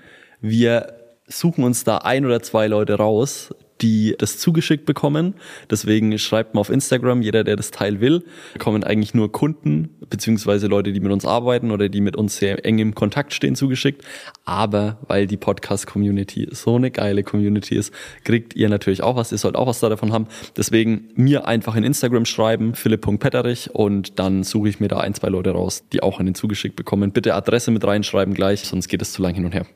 wir 0.40 0.94
suchen 1.28 1.62
uns 1.62 1.84
da 1.84 1.98
ein 1.98 2.26
oder 2.26 2.42
zwei 2.42 2.66
Leute 2.66 2.94
raus, 2.94 3.54
die 3.80 4.14
das 4.18 4.38
zugeschickt 4.38 4.86
bekommen. 4.86 5.34
Deswegen 5.70 6.18
schreibt 6.18 6.54
mal 6.54 6.60
auf 6.60 6.70
Instagram, 6.70 7.22
jeder, 7.22 7.44
der 7.44 7.56
das 7.56 7.70
Teil 7.70 8.00
will, 8.00 8.24
kommen 8.58 8.84
eigentlich 8.84 9.14
nur 9.14 9.32
Kunden 9.32 9.90
beziehungsweise 10.08 10.66
Leute, 10.66 10.92
die 10.92 11.00
mit 11.00 11.12
uns 11.12 11.24
arbeiten 11.24 11.70
oder 11.70 11.88
die 11.88 12.00
mit 12.00 12.16
uns 12.16 12.36
sehr 12.36 12.64
eng 12.64 12.78
im 12.78 12.94
Kontakt 12.94 13.32
stehen, 13.32 13.54
zugeschickt. 13.54 14.04
Aber 14.44 14.98
weil 15.06 15.26
die 15.26 15.36
Podcast-Community 15.36 16.48
so 16.50 16.76
eine 16.76 16.90
geile 16.90 17.22
Community 17.22 17.76
ist, 17.76 17.92
kriegt 18.24 18.56
ihr 18.56 18.68
natürlich 18.68 19.02
auch 19.02 19.16
was. 19.16 19.32
Ihr 19.32 19.38
sollt 19.38 19.56
auch 19.56 19.66
was 19.66 19.80
davon 19.80 20.12
haben. 20.12 20.26
Deswegen 20.56 21.08
mir 21.14 21.46
einfach 21.46 21.76
in 21.76 21.84
Instagram 21.84 22.24
schreiben, 22.24 22.74
philipp.petterich 22.74 23.70
und 23.74 24.18
dann 24.18 24.42
suche 24.42 24.68
ich 24.68 24.80
mir 24.80 24.88
da 24.88 24.98
ein, 24.98 25.14
zwei 25.14 25.28
Leute 25.28 25.50
raus, 25.50 25.84
die 25.92 26.02
auch 26.02 26.20
einen 26.20 26.34
zugeschickt 26.34 26.76
bekommen. 26.76 27.12
Bitte 27.12 27.34
Adresse 27.34 27.70
mit 27.70 27.84
reinschreiben 27.84 28.34
gleich, 28.34 28.60
sonst 28.60 28.88
geht 28.88 29.02
es 29.02 29.12
zu 29.12 29.22
lang 29.22 29.34
hin 29.34 29.44
und 29.44 29.54
her. 29.54 29.66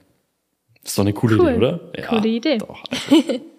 Das 0.83 0.93
ist 0.93 0.99
doch 0.99 1.05
eine 1.05 1.15
coole 1.15 1.39
cool. 1.39 1.49
Idee, 1.49 1.57
oder? 1.57 1.81
Ja, 1.97 2.07
Coole 2.07 2.29
Idee. 2.29 2.59
Doch, 2.59 2.85
also. 2.91 3.41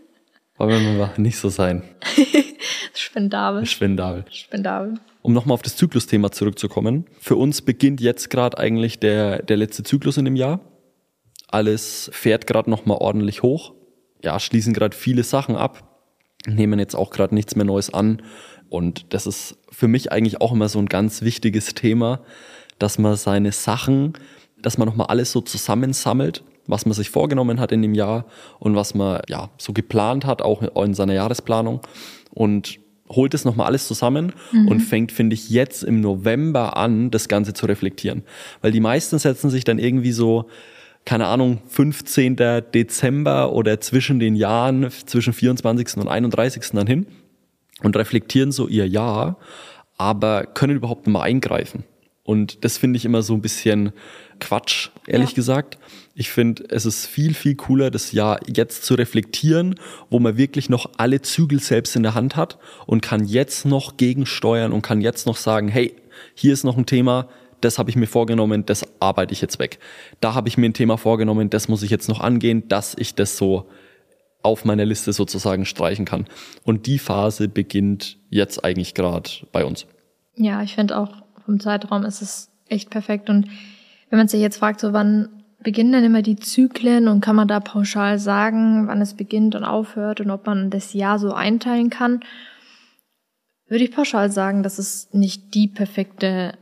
Wollen 0.58 0.86
wir 0.86 0.94
mal 0.94 1.14
nicht 1.18 1.38
so 1.38 1.50
sein. 1.50 1.84
Spendabel. 2.94 3.66
Spendabel. 3.66 4.26
Spendabel. 4.32 4.94
Um 5.22 5.34
nochmal 5.34 5.56
auf 5.56 5.62
das 5.62 5.76
Zyklusthema 5.76 6.32
zurückzukommen. 6.32 7.06
Für 7.20 7.36
uns 7.36 7.62
beginnt 7.62 8.00
jetzt 8.00 8.30
gerade 8.30 8.58
eigentlich 8.58 9.00
der, 9.00 9.42
der 9.42 9.58
letzte 9.58 9.84
Zyklus 9.84 10.18
in 10.18 10.26
dem 10.26 10.36
Jahr. 10.36 10.62
Alles 11.48 12.10
fährt 12.14 12.48
gerade 12.48 12.70
nochmal 12.70 12.98
ordentlich 13.02 13.44
hoch. 13.44 13.74
Ja, 14.24 14.40
schließen 14.40 14.74
gerade 14.74 14.96
viele 14.96 15.24
Sachen 15.24 15.56
ab, 15.56 16.02
nehmen 16.48 16.80
jetzt 16.80 16.96
auch 16.96 17.12
gerade 17.12 17.36
nichts 17.36 17.56
mehr 17.56 17.66
Neues 17.66 17.94
an. 17.94 18.22
Und 18.70 19.14
das 19.14 19.28
ist 19.28 19.58
für 19.70 19.88
mich 19.88 20.12
eigentlich 20.12 20.42
auch 20.42 20.54
immer 20.54 20.70
so 20.70 20.80
ein 20.80 20.88
ganz 20.88 21.22
wichtiges 21.22 21.74
Thema, 21.76 22.22
dass 22.80 22.98
man 22.98 23.16
seine 23.18 23.52
Sachen, 23.52 24.14
dass 24.62 24.78
man 24.78 24.88
nochmal 24.88 25.08
alles 25.08 25.32
so 25.32 25.42
zusammensammelt 25.42 26.44
was 26.68 26.86
man 26.86 26.94
sich 26.94 27.10
vorgenommen 27.10 27.60
hat 27.60 27.72
in 27.72 27.82
dem 27.82 27.94
Jahr 27.94 28.26
und 28.60 28.76
was 28.76 28.96
man 28.96 29.22
ja 29.30 29.50
so 29.58 29.74
geplant 29.74 30.26
hat, 30.26 30.42
auch 30.42 30.62
in 30.84 30.94
seiner 30.94 31.14
Jahresplanung 31.14 31.82
und 32.32 32.80
holt 33.10 33.34
es 33.34 33.46
nochmal 33.46 33.68
alles 33.68 33.88
zusammen 33.88 34.34
mhm. 34.52 34.68
und 34.68 34.80
fängt, 34.80 35.12
finde 35.12 35.36
ich, 35.36 35.50
jetzt 35.50 35.84
im 35.84 36.02
November 36.02 36.76
an, 36.78 37.12
das 37.12 37.28
Ganze 37.28 37.54
zu 37.54 37.66
reflektieren. 37.66 38.24
Weil 38.62 38.72
die 38.72 38.80
meisten 38.80 39.20
setzen 39.20 39.50
sich 39.50 39.64
dann 39.64 39.78
irgendwie 39.78 40.12
so, 40.12 40.48
keine 41.06 41.28
Ahnung, 41.28 41.60
15. 41.68 42.36
Dezember 42.74 43.54
oder 43.54 43.80
zwischen 43.80 44.20
den 44.20 44.36
Jahren, 44.36 44.90
zwischen 45.06 45.34
24. 45.34 45.98
und 45.98 46.08
31. 46.08 46.72
dann 46.74 46.88
hin 46.88 47.06
und 47.84 47.96
reflektieren 47.96 48.52
so 48.52 48.68
ihr 48.68 48.88
Jahr, 48.88 49.38
aber 49.98 50.46
können 50.46 50.76
überhaupt 50.76 51.06
nicht 51.06 51.14
mehr 51.14 51.22
eingreifen. 51.22 51.84
Und 52.26 52.66
das 52.66 52.80
finde 52.80 52.98
ich 52.98 53.06
immer 53.06 53.22
so 53.22 53.36
ein 53.36 53.42
bisschen 53.42 53.94
Quatsch, 54.40 54.90
ehrlich 55.06 55.30
ja. 55.30 55.36
gesagt. 55.36 55.78
Ich 56.16 56.32
finde, 56.32 56.64
es 56.70 56.86
ist 56.86 57.06
viel, 57.06 57.36
viel 57.36 57.56
cooler, 57.56 57.92
das 57.92 58.12
Jahr 58.14 58.40
jetzt 58.48 58.84
zu 58.84 58.96
reflektieren, 58.96 59.76
wo 60.10 60.20
man 60.20 60.36
wirklich 60.36 60.68
noch 60.68 60.90
alle 60.98 61.22
Zügel 61.22 61.60
selbst 61.60 61.96
in 61.96 62.02
der 62.02 62.16
Hand 62.16 62.36
hat 62.36 62.58
und 62.88 63.02
kann 63.02 63.26
jetzt 63.26 63.66
noch 63.66 63.98
gegensteuern 63.98 64.74
und 64.74 64.82
kann 64.82 65.02
jetzt 65.02 65.28
noch 65.28 65.38
sagen, 65.38 65.68
hey, 65.68 65.96
hier 66.34 66.52
ist 66.52 66.64
noch 66.64 66.78
ein 66.78 66.88
Thema, 66.88 67.30
das 67.62 67.78
habe 67.78 67.92
ich 67.92 67.96
mir 67.96 68.08
vorgenommen, 68.08 68.66
das 68.66 68.86
arbeite 69.00 69.32
ich 69.32 69.42
jetzt 69.42 69.60
weg. 69.60 69.78
Da 70.20 70.34
habe 70.34 70.48
ich 70.48 70.58
mir 70.58 70.66
ein 70.66 70.74
Thema 70.74 70.98
vorgenommen, 70.98 71.52
das 71.52 71.68
muss 71.68 71.84
ich 71.84 71.92
jetzt 71.92 72.10
noch 72.10 72.22
angehen, 72.22 72.68
dass 72.68 72.96
ich 72.98 73.14
das 73.14 73.38
so 73.38 73.70
auf 74.42 74.66
meiner 74.66 74.86
Liste 74.86 75.14
sozusagen 75.14 75.66
streichen 75.66 76.06
kann. 76.06 76.26
Und 76.64 76.88
die 76.88 77.00
Phase 77.00 77.50
beginnt 77.50 78.18
jetzt 78.30 78.64
eigentlich 78.66 78.96
gerade 78.96 79.30
bei 79.52 79.64
uns. 79.64 79.86
Ja, 80.36 80.64
ich 80.64 80.76
finde 80.76 80.98
auch 80.98 81.25
vom 81.46 81.60
Zeitraum 81.60 82.04
ist 82.04 82.22
es 82.22 82.50
echt 82.68 82.90
perfekt. 82.90 83.30
Und 83.30 83.48
wenn 84.10 84.18
man 84.18 84.28
sich 84.28 84.42
jetzt 84.42 84.58
fragt, 84.58 84.80
so 84.80 84.94
wann 84.94 85.30
beginnen 85.64 85.94
denn 85.94 86.04
immer 86.04 86.22
die 86.22 86.36
Zyklen 86.36 87.08
und 87.08 87.22
kann 87.22 87.36
man 87.36 87.48
da 87.48 87.60
pauschal 87.60 88.20
sagen, 88.20 88.88
wann 88.88 89.02
es 89.02 89.16
beginnt 89.16 89.56
und 89.56 89.64
aufhört 89.64 90.22
und 90.22 90.30
ob 90.30 90.46
man 90.46 90.70
das 90.70 90.94
Jahr 90.94 91.18
so 91.18 91.34
einteilen 91.34 91.90
kann, 91.90 92.22
würde 93.68 93.84
ich 93.84 93.92
pauschal 93.92 94.32
sagen, 94.32 94.62
dass 94.62 94.78
es 94.78 95.10
nicht 95.12 95.56
die 95.56 95.68
perfekte 95.68 96.54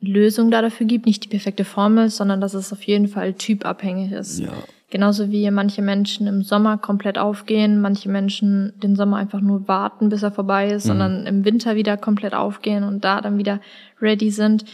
Lösung 0.00 0.50
da 0.50 0.62
dafür 0.62 0.86
gibt, 0.86 1.06
nicht 1.06 1.24
die 1.24 1.28
perfekte 1.28 1.64
Formel, 1.64 2.10
sondern 2.10 2.40
dass 2.40 2.54
es 2.54 2.72
auf 2.72 2.82
jeden 2.82 3.08
Fall 3.08 3.34
typabhängig 3.34 4.12
ist. 4.12 4.40
Ja. 4.40 4.52
Genauso 4.90 5.30
wie 5.30 5.48
manche 5.50 5.82
Menschen 5.82 6.26
im 6.26 6.42
Sommer 6.42 6.76
komplett 6.76 7.16
aufgehen, 7.16 7.80
manche 7.80 8.08
Menschen 8.08 8.72
den 8.82 8.96
Sommer 8.96 9.18
einfach 9.18 9.40
nur 9.40 9.68
warten, 9.68 10.08
bis 10.08 10.24
er 10.24 10.32
vorbei 10.32 10.70
ist, 10.70 10.84
mhm. 10.84 10.88
sondern 10.88 11.26
im 11.26 11.44
Winter 11.44 11.76
wieder 11.76 11.96
komplett 11.96 12.34
aufgehen 12.34 12.82
und 12.82 13.04
da 13.04 13.20
dann 13.20 13.38
wieder 13.38 13.60
ready 14.02 14.30
sind, 14.30 14.64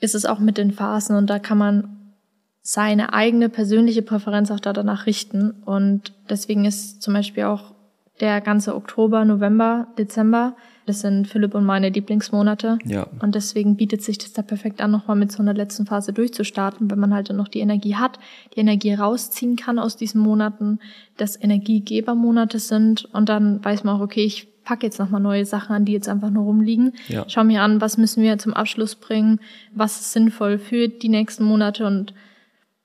ist 0.00 0.14
es 0.14 0.24
auch 0.24 0.38
mit 0.38 0.56
den 0.56 0.72
Phasen 0.72 1.16
und 1.16 1.28
da 1.28 1.38
kann 1.38 1.58
man 1.58 1.96
seine 2.62 3.12
eigene 3.12 3.48
persönliche 3.48 4.02
Präferenz 4.02 4.50
auch 4.50 4.58
da 4.58 4.72
danach 4.72 5.06
richten. 5.06 5.52
Und 5.64 6.12
deswegen 6.28 6.64
ist 6.64 7.00
zum 7.00 7.14
Beispiel 7.14 7.44
auch 7.44 7.74
der 8.20 8.40
ganze 8.40 8.74
Oktober, 8.74 9.24
November, 9.24 9.86
Dezember, 9.98 10.56
das 10.86 11.00
sind 11.00 11.26
Philipp 11.26 11.54
und 11.54 11.64
meine 11.64 11.88
Lieblingsmonate. 11.88 12.78
Ja. 12.84 13.08
Und 13.20 13.34
deswegen 13.34 13.76
bietet 13.76 14.02
sich 14.02 14.18
das 14.18 14.32
da 14.32 14.42
perfekt 14.42 14.80
an, 14.80 14.92
nochmal 14.92 15.16
mit 15.16 15.32
so 15.32 15.42
einer 15.42 15.52
letzten 15.52 15.84
Phase 15.84 16.12
durchzustarten, 16.12 16.90
wenn 16.90 16.98
man 16.98 17.12
halt 17.12 17.28
dann 17.28 17.36
noch 17.36 17.48
die 17.48 17.60
Energie 17.60 17.96
hat, 17.96 18.18
die 18.54 18.60
Energie 18.60 18.94
rausziehen 18.94 19.56
kann 19.56 19.78
aus 19.78 19.96
diesen 19.96 20.20
Monaten, 20.20 20.78
dass 21.16 21.40
Energiegebermonate 21.40 22.58
sind 22.60 23.04
und 23.12 23.28
dann 23.28 23.64
weiß 23.64 23.84
man 23.84 23.96
auch, 23.96 24.00
okay, 24.00 24.24
ich 24.24 24.48
packe 24.64 24.86
jetzt 24.86 24.98
nochmal 24.98 25.20
neue 25.20 25.44
Sachen 25.44 25.74
an, 25.74 25.84
die 25.84 25.92
jetzt 25.92 26.08
einfach 26.08 26.30
nur 26.30 26.44
rumliegen. 26.44 26.92
Ja. 27.08 27.24
Schau 27.28 27.44
mir 27.44 27.62
an, 27.62 27.80
was 27.80 27.98
müssen 27.98 28.22
wir 28.22 28.36
zum 28.38 28.54
Abschluss 28.54 28.94
bringen, 28.94 29.40
was 29.74 30.00
ist 30.00 30.12
sinnvoll 30.12 30.58
für 30.58 30.88
die 30.88 31.08
nächsten 31.08 31.44
Monate 31.44 31.86
und 31.86 32.14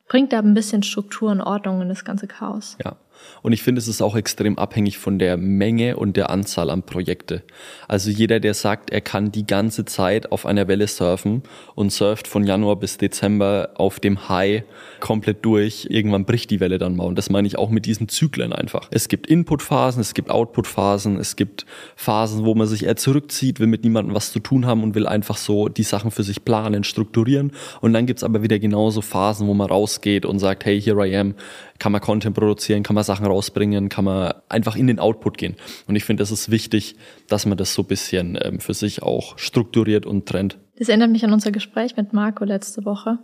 bringt 0.08 0.34
da 0.34 0.40
ein 0.40 0.54
bisschen 0.54 0.84
Struktur 0.84 1.32
und 1.32 1.42
Ordnung 1.42 1.82
in 1.82 1.90
das 1.90 2.04
ganze 2.06 2.28
Chaos. 2.28 2.78
Ja. 2.84 2.96
Und 3.41 3.53
ich 3.53 3.63
finde, 3.63 3.79
es 3.79 3.88
ist 3.88 4.01
auch 4.01 4.15
extrem 4.15 4.57
abhängig 4.57 4.97
von 4.97 5.19
der 5.19 5.38
Menge 5.38 5.97
und 5.97 6.17
der 6.17 6.29
Anzahl 6.29 6.69
an 6.69 6.84
Projekte. 6.84 7.43
Also 7.88 8.10
jeder, 8.10 8.39
der 8.39 8.53
sagt, 8.53 8.91
er 8.91 9.01
kann 9.01 9.31
die 9.31 9.47
ganze 9.47 9.86
Zeit 9.86 10.31
auf 10.31 10.45
einer 10.45 10.67
Welle 10.67 10.88
surfen 10.88 11.43
und 11.75 11.91
surft 11.91 12.27
von 12.27 12.45
Januar 12.45 12.75
bis 12.75 12.97
Dezember 12.97 13.71
auf 13.75 13.99
dem 13.99 14.29
High 14.29 14.63
komplett 14.99 15.43
durch, 15.43 15.88
irgendwann 15.89 16.25
bricht 16.25 16.51
die 16.51 16.60
Welle 16.60 16.77
dann 16.77 16.95
mal. 16.95 17.05
Und 17.05 17.17
das 17.17 17.29
meine 17.29 17.47
ich 17.47 17.57
auch 17.57 17.69
mit 17.69 17.86
diesen 17.86 18.07
Zyklen 18.07 18.53
einfach. 18.53 18.88
Es 18.91 19.07
gibt 19.07 19.27
Inputphasen, 19.27 20.01
es 20.01 20.13
gibt 20.13 20.29
Outputphasen, 20.29 21.17
es 21.17 21.36
gibt 21.36 21.65
Phasen, 21.95 22.45
wo 22.45 22.55
man 22.55 22.67
sich 22.67 22.86
eher 22.86 22.95
zurückzieht, 22.95 23.60
will 23.60 23.67
mit 23.67 23.84
niemandem 23.84 24.15
was 24.15 24.31
zu 24.31 24.39
tun 24.39 24.65
haben 24.65 24.84
und 24.84 24.95
will 24.95 25.07
einfach 25.07 25.38
so 25.38 25.67
die 25.67 25.84
Sachen 25.84 26.12
für 26.12 26.23
sich 26.23 26.45
planen, 26.45 26.84
strukturieren. 26.84 27.51
Und 27.81 27.93
dann 27.93 28.05
gibt's 28.05 28.23
aber 28.23 28.43
wieder 28.43 28.60
genauso 28.60 29.01
Phasen, 29.01 29.47
wo 29.47 29.53
man 29.53 29.67
rausgeht 29.67 30.25
und 30.25 30.39
sagt, 30.39 30.65
hey, 30.65 30.81
here 30.81 31.05
I 31.05 31.15
am, 31.17 31.36
kann 31.82 31.91
man 31.91 32.00
Content 32.00 32.36
produzieren, 32.36 32.84
kann 32.84 32.94
man 32.94 33.04
Sachen 33.04 33.26
rausbringen, 33.26 33.89
kann 33.89 34.06
man 34.06 34.36
einfach 34.50 34.76
in 34.76 34.86
den 34.86 35.00
Output 35.00 35.39
gehen. 35.39 35.56
Und 35.88 35.96
ich 35.96 36.04
finde, 36.04 36.22
das 36.22 36.30
ist 36.30 36.52
wichtig, 36.52 36.96
dass 37.28 37.48
man 37.48 37.58
das 37.58 37.74
so 37.74 37.82
ein 37.82 37.88
bisschen 37.88 38.38
ähm, 38.39 38.60
für 38.60 38.76
sich 38.76 39.02
auch 39.02 39.36
strukturiert 39.39 40.06
und 40.06 40.28
trennt. 40.28 40.60
Das 40.78 40.89
erinnert 40.89 41.10
mich 41.10 41.24
an 41.26 41.34
unser 41.34 41.52
Gespräch 41.52 41.98
mit 41.98 42.13
Marco 42.13 42.46
letzte 42.46 42.86
Woche, 42.86 43.17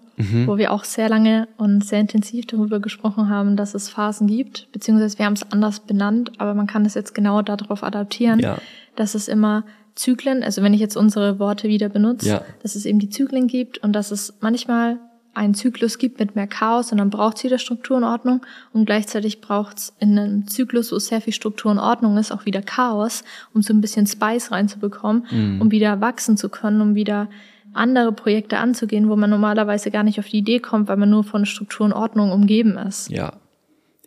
wo 0.46 0.58
wir 0.58 0.72
auch 0.72 0.84
sehr 0.84 1.08
lange 1.10 1.48
und 1.58 1.84
sehr 1.86 2.00
intensiv 2.00 2.46
darüber 2.48 2.80
gesprochen 2.80 3.30
haben, 3.30 3.56
dass 3.58 3.76
es 3.76 3.89
Phasen 3.89 4.26
gibt, 4.28 4.67
beziehungsweise 4.72 5.17
wir 5.20 5.26
haben 5.26 5.34
es 5.34 5.52
anders 5.52 5.80
benannt, 5.82 6.32
aber 6.39 6.54
man 6.56 6.65
kann 6.67 6.84
es 6.86 6.93
jetzt 6.96 7.13
genau 7.15 7.41
darauf 7.43 7.84
adaptieren, 7.84 8.39
Ja. 8.39 8.58
dass 8.96 9.13
es 9.15 9.28
immer 9.28 9.65
Zyklen, 9.96 10.43
also 10.43 10.62
wenn 10.62 10.74
ich 10.74 10.80
jetzt 10.80 10.96
unsere 10.98 11.39
Worte 11.39 11.67
wieder 11.67 11.89
benutze, 11.89 12.28
Ja. 12.30 12.41
dass 12.63 12.76
es 12.76 12.86
eben 12.86 13.00
die 13.00 13.10
Zyklen 13.10 13.48
gibt 13.48 13.80
und 13.80 13.93
dass 13.93 14.12
es 14.12 14.36
manchmal 14.41 15.00
einen 15.38 15.54
Zyklus 15.54 15.97
gibt 15.97 16.19
mit 16.19 16.36
mehr 16.36 16.47
Chaos 16.47 16.91
und 16.91 16.97
dann 16.97 17.10
braucht 17.10 17.38
es 17.38 17.43
wieder 17.43 17.60
Struktur 17.60 17.97
und 17.97 18.04
Ordnung 18.04 18.45
und 18.73 18.86
gleichzeitig 18.86 19.39
braucht 19.39 19.78
es 19.78 19.93
in 20.00 20.17
einem 20.17 20.47
Zyklus, 20.47 20.91
wo 20.91 21.00
sehr 21.00 21.21
viel 21.21 21.34
Struktur 21.34 21.71
und 21.71 21.80
Ordnung 21.80 22.17
ist, 22.17 22.32
auch 22.32 22.45
wieder 22.45 22.62
Chaos, 22.62 23.23
um 23.54 23.62
so 23.62 23.73
ein 23.73 23.82
bisschen 23.82 24.08
Spice 24.08 24.52
reinzubekommen, 24.52 25.60
um 25.62 25.71
wieder 25.71 26.02
wachsen 26.02 26.38
zu 26.38 26.50
können, 26.50 26.82
um 26.82 26.95
wieder 26.95 27.30
andere 27.73 28.12
Projekte 28.12 28.58
anzugehen, 28.58 29.10
wo 29.10 29.15
man 29.15 29.30
normalerweise 29.30 29.91
gar 29.91 30.04
nicht 30.04 30.19
auf 30.19 30.28
die 30.28 30.39
Idee 30.39 30.60
kommt, 30.60 30.88
weil 30.88 30.97
man 30.97 31.10
nur 31.10 31.23
von 31.23 31.45
Struktur 31.45 31.86
und 31.86 31.93
Ordnung 31.93 32.32
umgeben 32.32 32.78
ist. 32.78 33.10
Ja, 33.10 33.34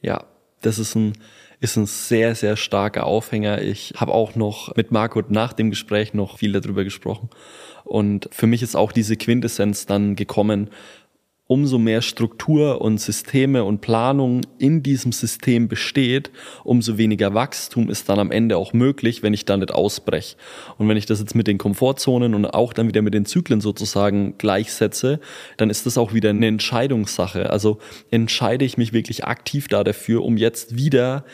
ja, 0.03 0.25
das 0.61 0.79
ist 0.79 0.95
ein 0.95 1.13
ist 1.63 1.77
ein 1.77 1.85
sehr 1.85 2.35
sehr 2.35 2.57
starker 2.57 3.05
Aufhänger. 3.05 3.61
Ich 3.61 3.93
habe 3.97 4.13
auch 4.13 4.35
noch 4.35 4.75
mit 4.77 4.93
Marco 4.93 5.23
nach 5.29 5.53
dem 5.53 5.69
Gespräch 5.69 6.15
noch 6.15 6.39
viel 6.39 6.53
darüber 6.53 6.85
gesprochen 6.85 7.29
und 7.85 8.29
für 8.33 8.47
mich 8.47 8.63
ist 8.63 8.77
auch 8.77 8.93
diese 8.93 9.17
Quintessenz 9.17 9.87
dann 9.87 10.17
gekommen. 10.17 10.71
Umso 11.51 11.79
mehr 11.79 12.01
Struktur 12.01 12.81
und 12.81 13.01
Systeme 13.01 13.65
und 13.65 13.81
Planung 13.81 14.43
in 14.59 14.85
diesem 14.85 15.11
System 15.11 15.67
besteht, 15.67 16.31
umso 16.63 16.97
weniger 16.97 17.35
Wachstum 17.35 17.91
ist 17.91 18.09
dann 18.09 18.21
am 18.21 18.31
Ende 18.31 18.57
auch 18.57 18.73
möglich, 18.73 19.25
wenn 19.25 19.35
ich 19.35 19.47
da 19.47 19.57
nicht 19.57 19.73
ausbreche. 19.73 20.37
Und 20.79 20.89
wenn 20.89 20.97
ich 20.97 21.07
das 21.07 21.19
jetzt 21.19 21.35
mit 21.35 21.49
den 21.49 21.59
Komfortzonen 21.59 22.37
und 22.37 22.47
auch 22.47 22.73
dann 22.73 22.87
wieder 22.87 23.03
mit 23.03 23.15
den 23.15 23.25
Zyklen 23.25 23.61
sozusagen 23.61 24.39
gleichsetze, 24.39 25.19
dann 25.57 25.71
ist 25.71 25.87
das 25.87 25.99
auch 25.99 26.15
wieder 26.15 26.31
eine 26.31 26.47
Entscheidungssache. 26.47 27.51
Also 27.51 27.79
entscheide 28.13 28.65
ich 28.65 28.79
mich 28.79 28.93
wirklich 28.93 29.25
aktiv 29.25 29.67
da 29.67 29.83
dafür, 29.83 30.23
um 30.23 30.37
jetzt 30.37 30.77
wieder 30.77 31.25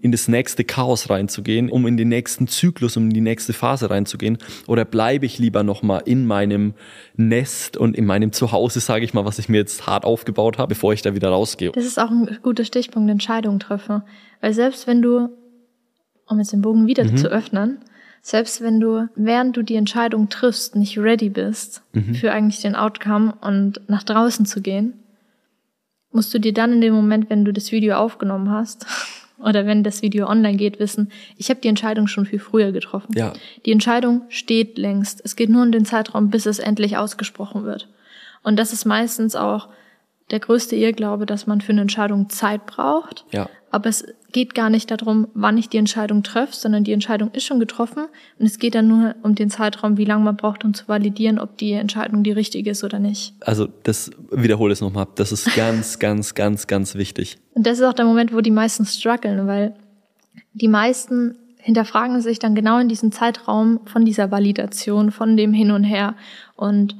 in 0.00 0.12
das 0.12 0.28
nächste 0.28 0.64
Chaos 0.64 1.10
reinzugehen, 1.10 1.70
um 1.70 1.86
in 1.86 1.96
den 1.96 2.08
nächsten 2.08 2.46
Zyklus, 2.46 2.96
um 2.96 3.04
in 3.04 3.10
die 3.10 3.20
nächste 3.20 3.52
Phase 3.52 3.90
reinzugehen? 3.90 4.38
Oder 4.66 4.84
bleibe 4.84 5.26
ich 5.26 5.38
lieber 5.38 5.62
nochmal 5.64 6.02
in 6.04 6.26
meinem 6.26 6.74
Nest 7.16 7.76
und 7.76 7.96
in 7.96 8.06
meinem 8.06 8.32
Zuhause, 8.32 8.80
sage 8.80 9.04
ich 9.04 9.12
mal, 9.14 9.24
was 9.24 9.38
ich 9.38 9.48
mir 9.48 9.56
jetzt 9.58 9.86
hart 9.86 10.04
aufgebaut 10.04 10.58
habe, 10.58 10.68
bevor 10.68 10.92
ich 10.92 11.02
da 11.02 11.14
wieder 11.14 11.30
rausgehe? 11.30 11.72
Das 11.72 11.84
ist 11.84 11.98
auch 11.98 12.10
ein 12.10 12.38
guter 12.42 12.64
Stichpunkt, 12.64 13.10
Entscheidungen 13.10 13.58
treffe. 13.58 14.04
Weil 14.40 14.52
selbst 14.52 14.86
wenn 14.86 15.02
du, 15.02 15.30
um 16.26 16.38
jetzt 16.38 16.52
den 16.52 16.62
Bogen 16.62 16.86
wieder 16.86 17.04
Mhm. 17.04 17.16
zu 17.16 17.28
öffnen, 17.28 17.78
selbst 18.22 18.60
wenn 18.60 18.78
du, 18.80 19.08
während 19.16 19.56
du 19.56 19.62
die 19.62 19.76
Entscheidung 19.76 20.28
triffst, 20.28 20.76
nicht 20.76 20.98
ready 20.98 21.28
bist 21.28 21.82
Mhm. 21.92 22.14
für 22.14 22.30
eigentlich 22.32 22.60
den 22.60 22.76
Outcome 22.76 23.34
und 23.40 23.80
nach 23.88 24.02
draußen 24.04 24.44
zu 24.46 24.60
gehen, 24.60 24.92
musst 26.12 26.32
du 26.32 26.38
dir 26.38 26.52
dann 26.52 26.72
in 26.74 26.80
dem 26.80 26.94
Moment, 26.94 27.30
wenn 27.30 27.44
du 27.44 27.52
das 27.52 27.72
Video 27.72 27.96
aufgenommen 27.96 28.50
hast, 28.50 28.86
oder 29.38 29.66
wenn 29.66 29.84
das 29.84 30.02
Video 30.02 30.26
online 30.26 30.56
geht, 30.56 30.78
wissen, 30.80 31.10
ich 31.36 31.50
habe 31.50 31.60
die 31.60 31.68
Entscheidung 31.68 32.06
schon 32.06 32.26
viel 32.26 32.38
früher 32.38 32.72
getroffen. 32.72 33.12
Ja. 33.16 33.32
Die 33.66 33.72
Entscheidung 33.72 34.22
steht 34.28 34.78
längst. 34.78 35.20
Es 35.24 35.36
geht 35.36 35.50
nur 35.50 35.62
um 35.62 35.72
den 35.72 35.84
Zeitraum, 35.84 36.30
bis 36.30 36.46
es 36.46 36.58
endlich 36.58 36.96
ausgesprochen 36.96 37.64
wird. 37.64 37.88
Und 38.42 38.56
das 38.56 38.72
ist 38.72 38.84
meistens 38.84 39.36
auch 39.36 39.68
der 40.30 40.40
größte 40.40 40.76
Irrglaube, 40.76 41.26
dass 41.26 41.46
man 41.46 41.60
für 41.60 41.72
eine 41.72 41.82
Entscheidung 41.82 42.28
Zeit 42.28 42.66
braucht. 42.66 43.24
Ja. 43.30 43.48
Aber 43.70 43.88
es 43.88 44.04
geht 44.32 44.54
gar 44.54 44.68
nicht 44.68 44.90
darum, 44.90 45.28
wann 45.34 45.56
ich 45.56 45.68
die 45.68 45.78
Entscheidung 45.78 46.22
treffe, 46.22 46.54
sondern 46.54 46.84
die 46.84 46.92
Entscheidung 46.92 47.30
ist 47.32 47.44
schon 47.44 47.60
getroffen. 47.60 48.06
Und 48.38 48.46
es 48.46 48.58
geht 48.58 48.74
dann 48.74 48.86
nur 48.86 49.14
um 49.22 49.34
den 49.34 49.48
Zeitraum, 49.48 49.96
wie 49.96 50.04
lange 50.04 50.24
man 50.24 50.36
braucht, 50.36 50.64
um 50.64 50.74
zu 50.74 50.86
validieren, 50.86 51.38
ob 51.38 51.56
die 51.56 51.72
Entscheidung 51.72 52.22
die 52.22 52.32
richtige 52.32 52.70
ist 52.70 52.84
oder 52.84 52.98
nicht. 52.98 53.34
Also 53.40 53.68
das 53.84 54.10
wiederhole 54.30 54.72
es 54.72 54.80
nochmal. 54.80 55.06
Das 55.14 55.32
ist 55.32 55.54
ganz, 55.56 55.98
ganz, 55.98 56.34
ganz, 56.34 56.66
ganz 56.66 56.94
wichtig. 56.94 57.38
Und 57.54 57.66
das 57.66 57.78
ist 57.78 57.84
auch 57.84 57.94
der 57.94 58.04
Moment, 58.04 58.34
wo 58.34 58.40
die 58.40 58.50
meisten 58.50 58.84
strugglen, 58.84 59.46
weil 59.46 59.74
die 60.52 60.68
meisten 60.68 61.36
hinterfragen 61.56 62.20
sich 62.20 62.38
dann 62.38 62.54
genau 62.54 62.78
in 62.78 62.88
diesem 62.88 63.12
Zeitraum 63.12 63.80
von 63.86 64.04
dieser 64.04 64.30
Validation, 64.30 65.10
von 65.10 65.36
dem 65.36 65.52
Hin 65.52 65.70
und 65.70 65.84
Her. 65.84 66.14
Und 66.54 66.96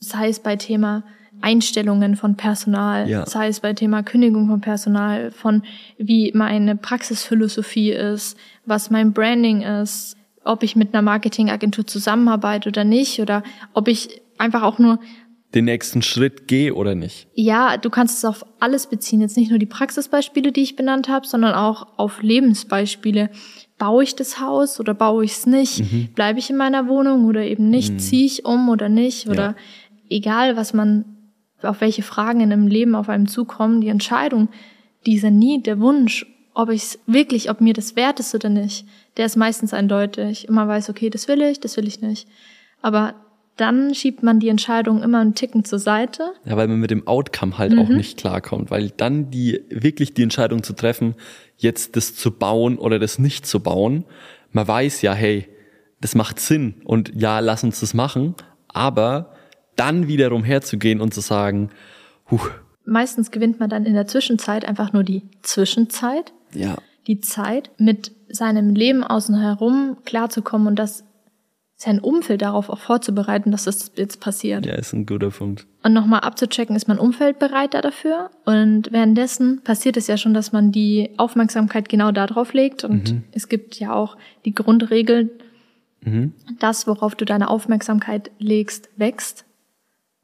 sei 0.00 0.28
es 0.28 0.40
bei 0.40 0.56
Thema 0.56 1.04
Einstellungen 1.40 2.16
von 2.16 2.36
Personal, 2.36 3.08
Ja. 3.08 3.26
sei 3.26 3.48
es 3.48 3.60
bei 3.60 3.72
Thema 3.72 4.02
Kündigung 4.02 4.48
von 4.48 4.60
Personal, 4.60 5.30
von 5.30 5.62
wie 5.98 6.32
meine 6.34 6.76
Praxisphilosophie 6.76 7.90
ist, 7.92 8.36
was 8.64 8.90
mein 8.90 9.12
Branding 9.12 9.62
ist, 9.62 10.16
ob 10.44 10.62
ich 10.62 10.76
mit 10.76 10.94
einer 10.94 11.02
Marketingagentur 11.02 11.86
zusammenarbeite 11.86 12.68
oder 12.68 12.84
nicht, 12.84 13.20
oder 13.20 13.42
ob 13.74 13.88
ich 13.88 14.20
einfach 14.38 14.62
auch 14.62 14.78
nur 14.78 14.98
Den 15.54 15.64
nächsten 15.66 16.02
Schritt 16.02 16.48
gehe 16.48 16.74
oder 16.74 16.94
nicht. 16.94 17.28
ja, 17.34 17.76
du 17.76 17.90
kannst 17.90 18.18
es 18.18 18.24
auf 18.24 18.44
alles 18.60 18.86
beziehen. 18.88 19.20
Jetzt 19.20 19.36
nicht 19.36 19.50
nur 19.50 19.58
die 19.58 19.66
Praxisbeispiele, 19.66 20.52
die 20.52 20.62
ich 20.62 20.76
benannt 20.76 21.08
habe, 21.08 21.26
sondern 21.26 21.54
auch 21.54 21.86
auf 21.96 22.22
Lebensbeispiele. 22.22 23.30
Baue 23.78 24.04
ich 24.04 24.16
das 24.16 24.40
Haus 24.40 24.80
oder 24.80 24.94
baue 24.94 25.24
ich 25.24 25.32
es 25.32 25.46
nicht? 25.46 26.14
Bleibe 26.14 26.38
ich 26.38 26.48
in 26.50 26.56
meiner 26.56 26.88
Wohnung 26.88 27.26
oder 27.26 27.42
eben 27.42 27.68
nicht? 27.70 28.00
Ziehe 28.00 28.24
ich 28.26 28.44
um 28.44 28.68
oder 28.68 28.88
nicht? 28.88 29.28
Oder 29.28 29.54
egal, 30.08 30.56
was 30.56 30.72
man, 30.74 31.04
auf 31.62 31.80
welche 31.80 32.02
Fragen 32.02 32.40
in 32.40 32.52
einem 32.52 32.66
Leben 32.66 32.94
auf 32.94 33.08
einem 33.08 33.28
zukommen, 33.28 33.80
die 33.80 33.88
Entscheidung, 33.88 34.48
dieser 35.06 35.30
Need, 35.30 35.66
der 35.66 35.80
Wunsch, 35.80 36.26
ob 36.54 36.70
ich 36.70 36.98
wirklich, 37.06 37.50
ob 37.50 37.60
mir 37.60 37.74
das 37.74 37.96
wert 37.96 38.20
ist 38.20 38.34
oder 38.34 38.48
nicht, 38.48 38.86
der 39.16 39.26
ist 39.26 39.36
meistens 39.36 39.74
eindeutig. 39.74 40.48
Man 40.48 40.68
weiß, 40.68 40.90
okay, 40.90 41.10
das 41.10 41.28
will 41.28 41.42
ich, 41.42 41.60
das 41.60 41.76
will 41.76 41.86
ich 41.86 42.00
nicht. 42.00 42.28
Aber 42.82 43.14
dann 43.56 43.94
schiebt 43.94 44.22
man 44.22 44.38
die 44.38 44.48
Entscheidung 44.48 45.02
immer 45.02 45.20
einen 45.20 45.34
Ticken 45.34 45.64
zur 45.64 45.78
Seite 45.78 46.32
Ja, 46.44 46.56
weil 46.56 46.68
man 46.68 46.78
mit 46.78 46.90
dem 46.90 47.06
Outcome 47.06 47.56
halt 47.56 47.76
auch 47.78 47.88
nicht 47.88 48.18
klarkommt, 48.18 48.70
weil 48.70 48.90
dann 48.90 49.30
die 49.30 49.62
wirklich 49.70 50.12
die 50.12 50.22
Entscheidung 50.22 50.62
zu 50.62 50.74
treffen, 50.74 51.14
jetzt 51.56 51.96
das 51.96 52.14
zu 52.14 52.30
bauen 52.30 52.78
oder 52.78 52.98
das 52.98 53.18
nicht 53.18 53.46
zu 53.46 53.60
bauen, 53.60 54.04
man 54.52 54.68
weiß 54.68 55.02
ja, 55.02 55.14
hey, 55.14 55.48
das 56.00 56.14
macht 56.14 56.38
Sinn 56.38 56.74
und 56.84 57.12
ja, 57.14 57.40
lass 57.40 57.64
uns 57.64 57.80
das 57.80 57.94
machen, 57.94 58.34
aber 58.68 59.32
dann 59.76 60.08
wiederum 60.08 60.44
herzugehen 60.44 61.00
und 61.00 61.14
zu 61.14 61.20
sagen, 61.20 61.70
huh, 62.30 62.40
meistens 62.84 63.30
gewinnt 63.30 63.60
man 63.60 63.70
dann 63.70 63.84
in 63.84 63.94
der 63.94 64.06
Zwischenzeit 64.06 64.64
einfach 64.64 64.92
nur 64.92 65.04
die 65.04 65.22
Zwischenzeit, 65.42 66.32
ja, 66.52 66.76
die 67.06 67.20
Zeit, 67.20 67.70
mit 67.78 68.12
seinem 68.28 68.74
Leben 68.74 69.04
außen 69.04 69.38
herum 69.38 69.98
klarzukommen 70.04 70.66
und 70.66 70.78
das 70.78 71.04
sein 71.78 72.00
Umfeld 72.00 72.40
darauf 72.40 72.70
auch 72.70 72.78
vorzubereiten, 72.78 73.50
dass 73.50 73.64
das 73.64 73.92
jetzt 73.96 74.18
passiert. 74.18 74.64
ja, 74.64 74.74
ist 74.74 74.94
ein 74.94 75.04
guter 75.04 75.28
Punkt. 75.30 75.66
Und 75.82 75.92
nochmal 75.92 76.20
abzuchecken, 76.20 76.74
ist 76.74 76.88
mein 76.88 76.98
Umfeld 76.98 77.38
bereit 77.38 77.74
da 77.74 77.82
dafür? 77.82 78.30
Und 78.46 78.92
währenddessen 78.92 79.60
passiert 79.62 79.98
es 79.98 80.06
ja 80.06 80.16
schon, 80.16 80.32
dass 80.32 80.52
man 80.52 80.72
die 80.72 81.10
Aufmerksamkeit 81.18 81.90
genau 81.90 82.12
darauf 82.12 82.54
legt. 82.54 82.82
Und 82.82 83.22
es 83.32 83.48
gibt 83.50 83.78
ja 83.78 83.92
auch 83.92 84.16
die 84.46 84.54
Grundregel, 84.54 85.30
das, 86.60 86.86
worauf 86.86 87.14
du 87.14 87.24
deine 87.24 87.50
Aufmerksamkeit 87.50 88.30
legst, 88.38 88.88
wächst. 88.96 89.44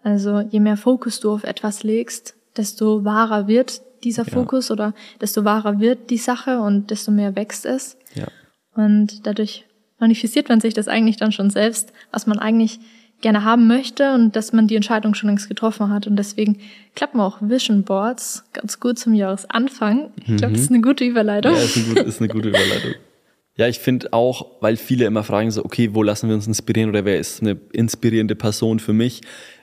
Also 0.02 0.40
je 0.40 0.60
mehr 0.60 0.76
Fokus 0.76 1.20
du 1.20 1.32
auf 1.32 1.44
etwas 1.44 1.82
legst, 1.82 2.34
desto 2.56 3.04
wahrer 3.04 3.46
wird 3.46 3.82
dieser 4.04 4.24
Fokus 4.24 4.68
ja. 4.68 4.74
oder 4.74 4.94
desto 5.20 5.44
wahrer 5.44 5.78
wird 5.80 6.10
die 6.10 6.18
Sache 6.18 6.60
und 6.60 6.90
desto 6.90 7.12
mehr 7.12 7.36
wächst 7.36 7.66
es. 7.66 7.96
Ja. 8.14 8.26
Und 8.74 9.26
dadurch 9.26 9.64
manifestiert 9.98 10.48
man 10.48 10.60
sich 10.60 10.74
das 10.74 10.88
eigentlich 10.88 11.16
dann 11.16 11.32
schon 11.32 11.50
selbst, 11.50 11.92
was 12.10 12.26
man 12.26 12.38
eigentlich 12.38 12.80
gerne 13.20 13.44
haben 13.44 13.68
möchte 13.68 14.14
und 14.14 14.34
dass 14.34 14.52
man 14.52 14.66
die 14.66 14.74
Entscheidung 14.74 15.14
schon 15.14 15.28
längst 15.28 15.48
getroffen 15.48 15.90
hat. 15.90 16.08
Und 16.08 16.16
deswegen 16.16 16.58
klappen 16.96 17.20
auch 17.20 17.38
Vision 17.40 17.84
Boards 17.84 18.44
ganz 18.52 18.80
gut 18.80 18.98
zum 18.98 19.14
Jahresanfang. 19.14 20.10
Ich 20.16 20.36
glaube, 20.36 20.48
mhm. 20.48 20.52
das 20.54 20.62
ist 20.62 20.70
eine 20.70 20.80
gute 20.80 21.04
Überleitung. 21.04 21.52
Ja, 21.52 21.58
ist 21.58 21.76
eine 21.76 21.86
gute, 21.86 22.00
ist 22.00 22.20
eine 22.20 22.28
gute 22.28 22.48
Überleitung. 22.48 22.94
Ja, 23.56 23.68
ich 23.68 23.80
finde 23.80 24.14
auch, 24.14 24.62
weil 24.62 24.78
viele 24.78 25.04
immer 25.04 25.24
fragen 25.24 25.50
so, 25.50 25.62
okay, 25.62 25.90
wo 25.92 26.02
lassen 26.02 26.28
wir 26.28 26.34
uns 26.34 26.46
inspirieren 26.46 26.88
oder 26.88 27.04
wer 27.04 27.18
ist 27.18 27.42
eine 27.42 27.60
inspirierende 27.72 28.34
Person 28.34 28.78
für 28.78 28.94
mich? 28.94 29.20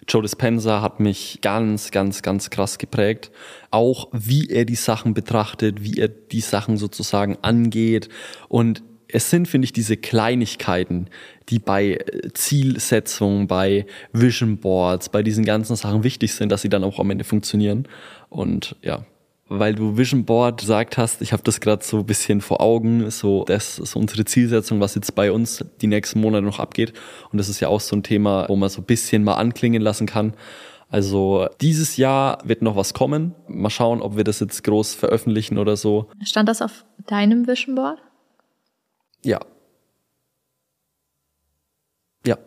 Joe 0.07 0.21
Dispenza 0.21 0.81
hat 0.83 0.99
mich 0.99 1.39
ganz, 1.41 1.89
ganz, 1.89 2.21
ganz 2.21 2.51
krass 2.51 2.77
geprägt. 2.77 3.31
Auch 3.71 4.09
wie 4.11 4.47
er 4.47 4.65
die 4.65 4.75
Sachen 4.75 5.15
betrachtet, 5.15 5.83
wie 5.83 5.97
er 5.99 6.07
die 6.07 6.41
Sachen 6.41 6.77
sozusagen 6.77 7.37
angeht. 7.41 8.09
Und 8.47 8.83
es 9.07 9.31
sind, 9.31 9.47
finde 9.47 9.65
ich, 9.65 9.73
diese 9.73 9.97
Kleinigkeiten, 9.97 11.07
die 11.49 11.57
bei 11.57 11.97
Zielsetzungen, 12.35 13.47
bei 13.47 13.87
Vision 14.13 14.57
Boards, 14.57 15.09
bei 15.09 15.23
diesen 15.23 15.45
ganzen 15.45 15.75
Sachen 15.75 16.03
wichtig 16.03 16.35
sind, 16.35 16.51
dass 16.51 16.61
sie 16.61 16.69
dann 16.69 16.83
auch 16.83 16.99
am 16.99 17.09
Ende 17.09 17.23
funktionieren. 17.23 17.87
Und 18.29 18.75
ja, 18.83 19.03
weil 19.49 19.73
du 19.73 19.97
Vision 19.97 20.25
Board 20.25 20.61
gesagt 20.61 20.97
hast, 20.97 21.21
ich 21.21 21.33
habe 21.33 21.43
das 21.43 21.59
gerade 21.59 21.83
so 21.83 21.97
ein 21.97 22.05
bisschen 22.05 22.39
vor 22.39 22.61
Augen, 22.61 23.09
so 23.09 23.43
das 23.45 23.79
ist 23.79 23.95
unsere 23.95 24.23
Zielsetzung, 24.23 24.79
was 24.79 24.95
jetzt 24.95 25.15
bei 25.15 25.31
uns 25.31 25.65
die 25.81 25.87
nächsten 25.87 26.21
Monate 26.21 26.45
noch 26.45 26.59
abgeht. 26.59 26.93
Und 27.31 27.39
das 27.39 27.49
ist 27.49 27.59
ja 27.59 27.67
auch 27.67 27.81
so 27.81 27.95
ein 27.95 28.03
Thema, 28.03 28.47
wo 28.47 28.55
man 28.55 28.69
so 28.69 28.81
ein 28.81 28.85
bisschen 28.85 29.23
mal 29.23 29.35
anklingen 29.35 29.81
lassen 29.81 30.05
kann. 30.05 30.33
Also 30.89 31.47
dieses 31.61 31.97
Jahr 31.97 32.39
wird 32.43 32.61
noch 32.61 32.75
was 32.75 32.93
kommen. 32.93 33.35
Mal 33.47 33.69
schauen, 33.69 34.01
ob 34.01 34.17
wir 34.17 34.23
das 34.23 34.39
jetzt 34.39 34.63
groß 34.63 34.95
veröffentlichen 34.95 35.57
oder 35.57 35.77
so. 35.77 36.09
Stand 36.23 36.47
das 36.47 36.61
auf 36.61 36.85
deinem 37.07 37.47
Vision 37.47 37.75
Board? 37.75 37.99
Ja. 39.23 39.39
Ja. 42.25 42.37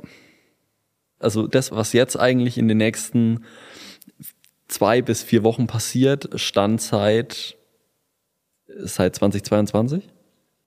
Also 1.19 1.47
das, 1.47 1.71
was 1.71 1.93
jetzt 1.93 2.19
eigentlich 2.19 2.59
in 2.59 2.67
den 2.67 2.79
nächsten 2.79 3.45
zwei 4.73 5.03
bis 5.03 5.23
vier 5.23 5.45
Wochen 5.45 5.67
passiert, 5.67 6.29
stand 6.37 6.81
seit, 6.81 7.57
seit 8.67 9.15
2022? 9.15 10.09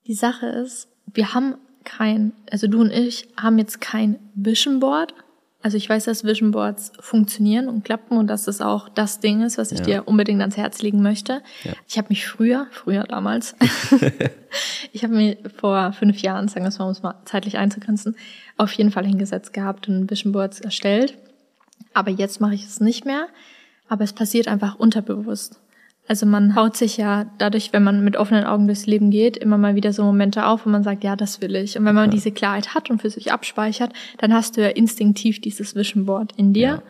Die 0.07 0.13
Sache 0.13 0.45
ist, 0.45 0.87
wir 1.13 1.33
haben 1.33 1.55
kein, 1.83 2.33
also 2.51 2.67
du 2.67 2.81
und 2.81 2.91
ich 2.91 3.27
haben 3.37 3.57
jetzt 3.57 3.81
kein 3.81 4.19
Vision 4.35 4.79
Board. 4.79 5.13
Also 5.61 5.77
ich 5.77 5.89
weiß, 5.89 6.05
dass 6.05 6.23
Vision 6.23 6.51
Boards 6.51 6.91
funktionieren 6.99 7.67
und 7.67 7.83
klappen 7.83 8.17
und 8.17 8.27
dass 8.27 8.43
das 8.43 8.61
auch 8.61 8.87
das 8.87 9.19
Ding 9.19 9.41
ist, 9.41 9.57
was 9.57 9.71
ich 9.71 9.79
ja. 9.79 9.85
dir 9.85 10.07
unbedingt 10.07 10.41
ans 10.41 10.57
Herz 10.57 10.83
legen 10.83 11.01
möchte. 11.01 11.41
Ja. 11.63 11.73
Ich 11.87 11.97
habe 11.97 12.09
mich 12.09 12.27
früher, 12.27 12.67
früher 12.71 13.03
damals, 13.05 13.55
ich 14.91 15.03
habe 15.03 15.15
mir 15.15 15.37
vor 15.57 15.91
fünf 15.93 16.21
Jahren, 16.21 16.47
sagen 16.47 16.65
wir 16.65 16.69
es 16.69 16.77
mal, 16.77 16.85
um 16.85 16.91
es 16.91 17.01
mal 17.01 17.15
zeitlich 17.25 17.57
einzugrenzen, 17.57 18.15
auf 18.57 18.71
jeden 18.73 18.91
Fall 18.91 19.07
hingesetzt 19.07 19.53
gehabt 19.53 19.87
und 19.87 20.11
Vision 20.11 20.33
Boards 20.33 20.61
erstellt. 20.61 21.17
Aber 21.95 22.11
jetzt 22.11 22.41
mache 22.41 22.53
ich 22.53 22.65
es 22.65 22.79
nicht 22.79 23.05
mehr 23.05 23.27
aber 23.87 24.03
es 24.03 24.13
passiert 24.13 24.47
einfach 24.47 24.75
unterbewusst. 24.75 25.59
Also 26.07 26.27
man 26.27 26.55
haut 26.55 26.77
sich 26.77 26.97
ja 26.97 27.25
dadurch, 27.39 27.73
wenn 27.73 27.83
man 27.83 28.03
mit 28.03 28.15
offenen 28.15 28.43
Augen 28.43 28.67
durchs 28.67 28.85
Leben 28.85 29.09
geht, 29.09 29.37
immer 29.37 29.57
mal 29.57 29.73
wieder 29.73 29.91
so 29.91 30.03
Momente 30.03 30.45
auf, 30.45 30.65
wo 30.65 30.69
man 30.69 30.83
sagt, 30.83 31.03
ja, 31.03 31.15
das 31.15 31.41
will 31.41 31.55
ich. 31.55 31.77
Und 31.79 31.85
wenn 31.85 31.95
man 31.95 32.05
ja. 32.05 32.11
diese 32.11 32.31
Klarheit 32.31 32.75
hat 32.75 32.91
und 32.91 33.01
für 33.01 33.09
sich 33.09 33.31
abspeichert, 33.31 33.91
dann 34.19 34.31
hast 34.31 34.55
du 34.55 34.61
ja 34.61 34.69
instinktiv 34.69 35.41
dieses 35.41 35.75
Vision 35.75 36.05
Board 36.05 36.31
in 36.37 36.53
dir. 36.53 36.61
Ja. 36.61 36.83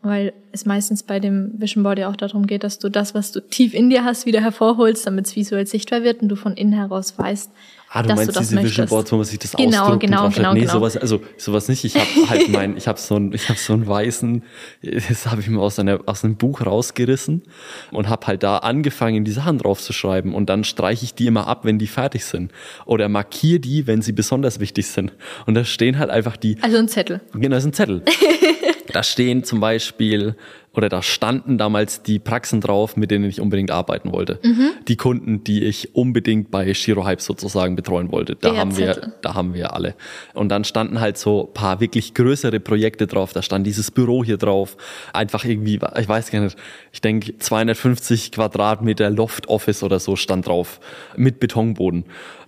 Weil 0.00 0.32
es 0.52 0.64
meistens 0.64 1.02
bei 1.02 1.18
dem 1.18 1.52
Vision 1.58 1.82
Board 1.82 1.98
ja 1.98 2.08
auch 2.08 2.16
darum 2.16 2.46
geht, 2.46 2.62
dass 2.62 2.78
du 2.78 2.88
das, 2.88 3.14
was 3.14 3.32
du 3.32 3.40
tief 3.40 3.74
in 3.74 3.90
dir 3.90 4.04
hast, 4.04 4.26
wieder 4.26 4.40
hervorholst, 4.40 5.06
damit 5.06 5.26
es 5.26 5.34
visuell 5.34 5.66
sichtbar 5.66 6.04
wird 6.04 6.22
und 6.22 6.28
du 6.28 6.36
von 6.36 6.54
innen 6.54 6.72
heraus 6.72 7.18
weißt, 7.18 7.50
Ah, 7.90 8.02
du 8.02 8.14
meinst 8.14 8.36
du 8.36 8.38
diese 8.38 8.54
möchtest. 8.54 8.72
Vision 8.74 8.88
Boards, 8.88 9.12
wo 9.12 9.16
man 9.16 9.24
sich 9.24 9.38
das 9.38 9.52
genau, 9.52 9.84
ausdruckt 9.84 10.00
genau, 10.00 10.26
und 10.26 10.34
genau, 10.34 10.52
Nee, 10.52 10.60
genau. 10.60 10.72
sowas, 10.74 10.96
also 10.96 11.22
sowas 11.38 11.68
nicht. 11.68 11.84
Ich 11.84 11.94
habe 11.94 12.28
halt 12.28 12.48
mein, 12.50 12.76
ich 12.76 12.86
habe 12.86 13.00
so 13.00 13.16
ein, 13.16 13.32
ich 13.32 13.48
habe 13.48 13.58
so 13.58 13.72
einen 13.72 13.86
weißen, 13.86 14.42
das 14.82 15.26
habe 15.26 15.40
ich 15.40 15.48
mir 15.48 15.58
aus, 15.60 15.78
einer, 15.78 16.00
aus 16.04 16.22
einem 16.22 16.36
Buch 16.36 16.64
rausgerissen 16.66 17.44
und 17.90 18.08
habe 18.10 18.26
halt 18.26 18.42
da 18.42 18.58
angefangen, 18.58 19.24
die 19.24 19.30
Sachen 19.30 19.58
drauf 19.58 19.80
zu 19.80 19.94
schreiben 19.94 20.34
und 20.34 20.50
dann 20.50 20.64
streiche 20.64 21.04
ich 21.04 21.14
die 21.14 21.26
immer 21.26 21.46
ab, 21.46 21.64
wenn 21.64 21.78
die 21.78 21.86
fertig 21.86 22.26
sind 22.26 22.52
oder 22.84 23.08
markiere 23.08 23.58
die, 23.60 23.86
wenn 23.86 24.02
sie 24.02 24.12
besonders 24.12 24.60
wichtig 24.60 24.86
sind. 24.88 25.12
Und 25.46 25.54
da 25.54 25.64
stehen 25.64 25.98
halt 25.98 26.10
einfach 26.10 26.36
die. 26.36 26.58
Also 26.60 26.76
ein 26.76 26.88
Zettel. 26.88 27.22
Genau, 27.32 27.56
das 27.56 27.64
ist 27.64 27.70
ein 27.70 27.72
Zettel. 27.72 28.02
da 28.92 29.02
stehen 29.02 29.44
zum 29.44 29.60
Beispiel 29.60 30.36
oder 30.78 30.88
da 30.88 31.02
standen 31.02 31.58
damals 31.58 32.02
die 32.02 32.20
Praxen 32.20 32.60
drauf, 32.60 32.96
mit 32.96 33.10
denen 33.10 33.24
ich 33.24 33.40
unbedingt 33.40 33.72
arbeiten 33.72 34.12
wollte. 34.12 34.38
Mhm. 34.44 34.70
Die 34.86 34.96
Kunden, 34.96 35.42
die 35.42 35.64
ich 35.64 35.94
unbedingt 35.96 36.52
bei 36.52 36.72
Shiro 36.72 37.04
Hype 37.04 37.20
sozusagen 37.20 37.74
betreuen 37.74 38.12
wollte. 38.12 38.36
Da 38.36 38.56
haben 38.56 38.76
wir, 38.76 39.12
da 39.22 39.34
haben 39.34 39.54
wir 39.54 39.74
alle. 39.74 39.96
Und 40.34 40.50
dann 40.50 40.62
standen 40.62 41.00
halt 41.00 41.18
so 41.18 41.50
paar 41.52 41.80
wirklich 41.80 42.14
größere 42.14 42.60
Projekte 42.60 43.08
drauf. 43.08 43.32
Da 43.32 43.42
stand 43.42 43.66
dieses 43.66 43.90
Büro 43.90 44.22
hier 44.22 44.36
drauf. 44.36 44.76
Einfach 45.12 45.44
irgendwie, 45.44 45.80
ich 45.98 46.08
weiß 46.08 46.30
gar 46.30 46.42
nicht, 46.42 46.56
ich 46.92 47.00
denke 47.00 47.36
250 47.36 48.30
Quadratmeter 48.30 49.10
Loft 49.10 49.48
Office 49.48 49.82
oder 49.82 49.98
so 49.98 50.14
stand 50.14 50.46
drauf. 50.46 50.78
Mit 51.16 51.40
Betonboden. 51.40 52.04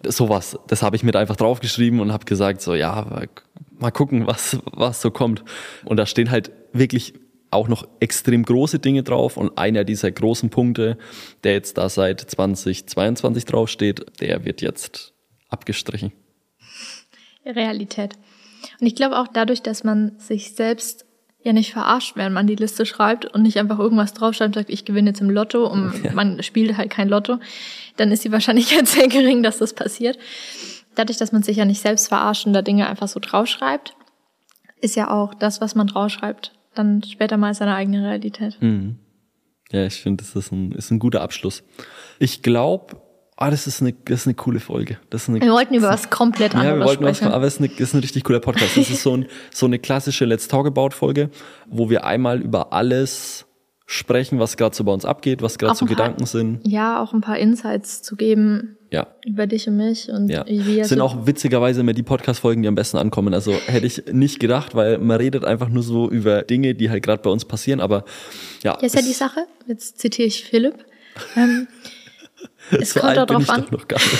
Sowas. 0.07 0.57
Das 0.69 0.85
habe 0.85 0.95
ich 0.95 1.03
mit 1.03 1.17
einfach 1.17 1.37
draufgeschrieben 1.37 1.99
und 1.99 2.13
habe 2.13 2.27
gesagt 2.27 2.61
so, 2.61 2.75
ja, 2.75 3.07
mal 3.81 3.91
gucken, 3.91 4.27
was, 4.27 4.59
was 4.73 5.01
so 5.01 5.11
kommt. 5.11 5.45
Und 5.85 5.97
da 5.97 6.07
stehen 6.07 6.31
halt 6.31 6.51
wirklich 6.73 7.15
auch 7.51 7.69
noch 7.69 7.87
extrem 7.99 8.45
große 8.45 8.79
Dinge 8.79 9.03
drauf 9.03 9.37
und 9.37 9.59
einer 9.59 9.85
dieser 9.85 10.11
großen 10.11 10.51
Punkte, 10.51 10.97
der 11.43 11.53
jetzt 11.53 11.79
da 11.79 11.89
seit 11.89 12.21
2022 12.21 13.45
draufsteht, 13.45 14.21
der 14.21 14.45
wird 14.45 14.63
jetzt 14.63 15.13
abgestrichen. 15.49 16.13
Realität. 17.45 18.15
Und 18.81 18.87
ich 18.87 18.95
glaube 18.95 19.19
auch 19.19 19.29
dadurch, 19.29 19.63
dass 19.63 19.85
man 19.85 20.19
sich 20.19 20.53
selbst 20.53 21.07
ja 21.43 21.53
nicht 21.53 21.73
verarscht, 21.73 22.17
wenn 22.17 22.33
man 22.33 22.47
die 22.47 22.55
Liste 22.55 22.85
schreibt 22.85 23.25
und 23.25 23.43
nicht 23.43 23.59
einfach 23.59 23.79
irgendwas 23.79 24.13
draufschreibt 24.13 24.49
und 24.49 24.55
sagt, 24.55 24.71
ich 24.71 24.85
gewinne 24.85 25.11
jetzt 25.11 25.21
im 25.21 25.31
Lotto 25.31 25.67
und 25.67 25.93
ja. 26.05 26.13
man 26.13 26.43
spielt 26.43 26.77
halt 26.77 26.91
kein 26.91 27.09
Lotto, 27.09 27.39
dann 27.97 28.13
ist 28.13 28.25
die 28.25 28.33
Wahrscheinlichkeit 28.33 28.87
sehr 28.87 29.09
gering, 29.09 29.43
dass 29.43 29.59
das 29.59 29.75
passiert. 29.75 30.19
Dadurch, 31.01 31.17
dass 31.17 31.33
man 31.33 31.43
sich 31.43 31.57
ja 31.57 31.65
nicht 31.65 31.81
selbst 31.81 32.13
da 32.13 32.61
Dinge 32.61 32.87
einfach 32.87 33.09
so 33.09 33.21
draufschreibt, 33.21 33.97
ist 34.83 34.97
ja 34.97 35.11
auch 35.11 35.33
das, 35.33 35.63
was 35.63 35.75
man 35.75 35.87
draufschreibt, 35.87 36.53
dann 36.75 37.03
später 37.03 37.39
mal 37.39 37.55
seine 37.55 37.75
eigene 37.75 38.07
Realität. 38.07 38.59
Mhm. 38.61 38.99
Ja, 39.73 39.87
ich 39.87 40.03
finde, 40.03 40.23
das 40.23 40.37
ist 40.37 40.53
ein, 40.53 40.73
ist 40.73 40.91
ein 40.91 40.99
guter 40.99 41.23
Abschluss. 41.23 41.63
Ich 42.19 42.43
glaube, 42.43 43.01
ah, 43.37 43.51
das 43.51 43.67
ist 43.67 43.81
eine, 43.81 43.95
das 43.95 44.21
ist 44.21 44.27
eine 44.27 44.35
coole 44.35 44.61
Folge. 44.61 44.99
Das 45.09 45.23
ist 45.23 45.31
eine, 45.31 45.41
wir 45.41 45.53
wollten 45.53 45.73
über 45.73 45.89
was 45.89 46.11
komplett 46.11 46.55
anderes 46.55 46.71
Ja, 46.71 46.79
wir 46.79 46.85
wollten 46.85 47.05
sprechen. 47.05 47.29
was, 47.29 47.33
aber 47.33 47.47
es 47.47 47.55
ist, 47.55 47.61
eine, 47.61 47.73
ist 47.73 47.95
ein 47.95 48.01
richtig 48.01 48.25
cooler 48.25 48.41
Podcast. 48.41 48.77
Das 48.77 48.91
ist 48.91 49.03
so, 49.03 49.17
ein, 49.17 49.27
so 49.51 49.65
eine 49.65 49.79
klassische 49.79 50.27
Let's 50.27 50.49
Talk 50.49 50.67
About 50.67 50.91
Folge, 50.91 51.31
wo 51.67 51.89
wir 51.89 52.05
einmal 52.05 52.43
über 52.43 52.75
alles 52.75 53.47
sprechen, 53.91 54.39
was 54.39 54.57
gerade 54.57 54.75
so 54.75 54.85
bei 54.85 54.93
uns 54.93 55.05
abgeht, 55.05 55.43
was 55.43 55.59
gerade 55.59 55.75
so 55.75 55.85
paar, 55.85 55.97
Gedanken 55.97 56.25
sind. 56.25 56.61
Ja, 56.65 57.03
auch 57.03 57.13
ein 57.13 57.21
paar 57.21 57.39
Insights 57.39 58.03
zu 58.03 58.15
geben 58.15 58.77
ja. 58.93 59.09
über 59.27 59.49
dich 59.49 59.67
und 59.67 59.79
mich 59.79 60.09
und 60.09 60.29
ja. 60.29 60.45
wie 60.47 60.79
es 60.79 60.91
sind 60.91 61.01
auch 61.01 61.27
witzigerweise 61.27 61.81
immer 61.81 61.93
die 61.93 62.05
Podcast-Folgen, 62.05 62.63
die 62.63 62.69
am 62.69 62.77
besten 62.77 62.99
ankommen. 62.99 63.35
Also 63.35 63.51
hätte 63.53 63.87
ich 63.87 64.05
nicht 64.13 64.39
gedacht, 64.39 64.77
weil 64.77 64.99
man 64.99 65.17
redet 65.17 65.45
einfach 65.45 65.69
nur 65.69 65.83
so 65.83 66.09
über 66.09 66.43
Dinge, 66.43 66.77
die 66.77 66.89
halt 66.89 67.03
gerade 67.03 67.21
bei 67.21 67.31
uns 67.31 67.45
passieren. 67.45 67.81
Aber 67.81 68.05
ja. 68.63 68.79
Jetzt 68.81 68.95
ist 68.95 69.03
ja 69.03 69.09
die 69.09 69.13
Sache. 69.13 69.47
Jetzt 69.67 69.99
zitiere 69.99 70.29
ich 70.29 70.45
Philipp. 70.45 70.85
Ähm, 71.35 71.67
es 72.71 72.93
so 72.93 73.01
kommt 73.01 73.17
darauf 73.17 73.51
an. 73.51 73.67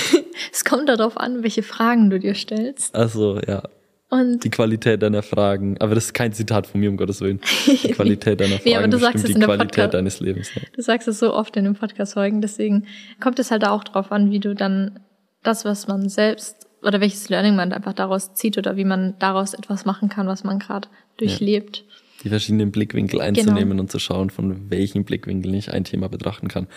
es 0.51 0.65
kommt 0.65 0.89
darauf 0.89 1.15
an, 1.15 1.43
welche 1.43 1.63
Fragen 1.63 2.09
du 2.09 2.19
dir 2.19 2.35
stellst. 2.35 2.93
Also 2.93 3.39
ja. 3.47 3.63
Und 4.11 4.43
die 4.43 4.49
Qualität 4.49 5.01
deiner 5.01 5.23
Fragen. 5.23 5.77
Aber 5.79 5.95
das 5.95 6.07
ist 6.07 6.13
kein 6.13 6.33
Zitat 6.33 6.67
von 6.67 6.81
mir, 6.81 6.89
um 6.89 6.97
Gottes 6.97 7.21
Willen. 7.21 7.39
Die 7.65 7.75
Qualität 7.93 8.41
deiner 8.41 8.55
Fragen 8.55 8.63
nee, 8.65 8.75
aber 8.75 8.89
du 8.89 8.97
sagst 8.97 9.23
es 9.23 9.29
in 9.29 9.39
die 9.39 9.45
Qualität 9.45 9.71
Podcast, 9.71 9.93
deines 9.93 10.19
Lebens. 10.19 10.53
Ne? 10.53 10.63
Du 10.75 10.81
sagst 10.81 11.07
es 11.07 11.17
so 11.17 11.33
oft 11.33 11.55
in 11.55 11.63
den 11.63 11.75
Podcast-Folgen, 11.75 12.41
deswegen 12.41 12.87
kommt 13.21 13.39
es 13.39 13.51
halt 13.51 13.65
auch 13.65 13.85
drauf 13.85 14.11
an, 14.11 14.29
wie 14.29 14.41
du 14.41 14.53
dann 14.53 14.99
das, 15.43 15.63
was 15.63 15.87
man 15.87 16.09
selbst 16.09 16.67
oder 16.83 16.99
welches 16.99 17.29
Learning 17.29 17.55
man 17.55 17.71
einfach 17.71 17.93
daraus 17.93 18.33
zieht 18.33 18.57
oder 18.57 18.75
wie 18.75 18.83
man 18.83 19.15
daraus 19.19 19.53
etwas 19.53 19.85
machen 19.85 20.09
kann, 20.09 20.27
was 20.27 20.43
man 20.43 20.59
gerade 20.59 20.89
durchlebt. 21.15 21.77
Ja. 21.77 21.83
Die 22.25 22.29
verschiedenen 22.29 22.71
Blickwinkel 22.71 23.21
einzunehmen 23.21 23.69
genau. 23.69 23.83
und 23.83 23.91
zu 23.91 23.99
schauen, 23.99 24.29
von 24.29 24.69
welchen 24.69 25.05
Blickwinkeln 25.05 25.53
ich 25.53 25.71
ein 25.71 25.85
Thema 25.85 26.09
betrachten 26.09 26.49
kann. 26.49 26.67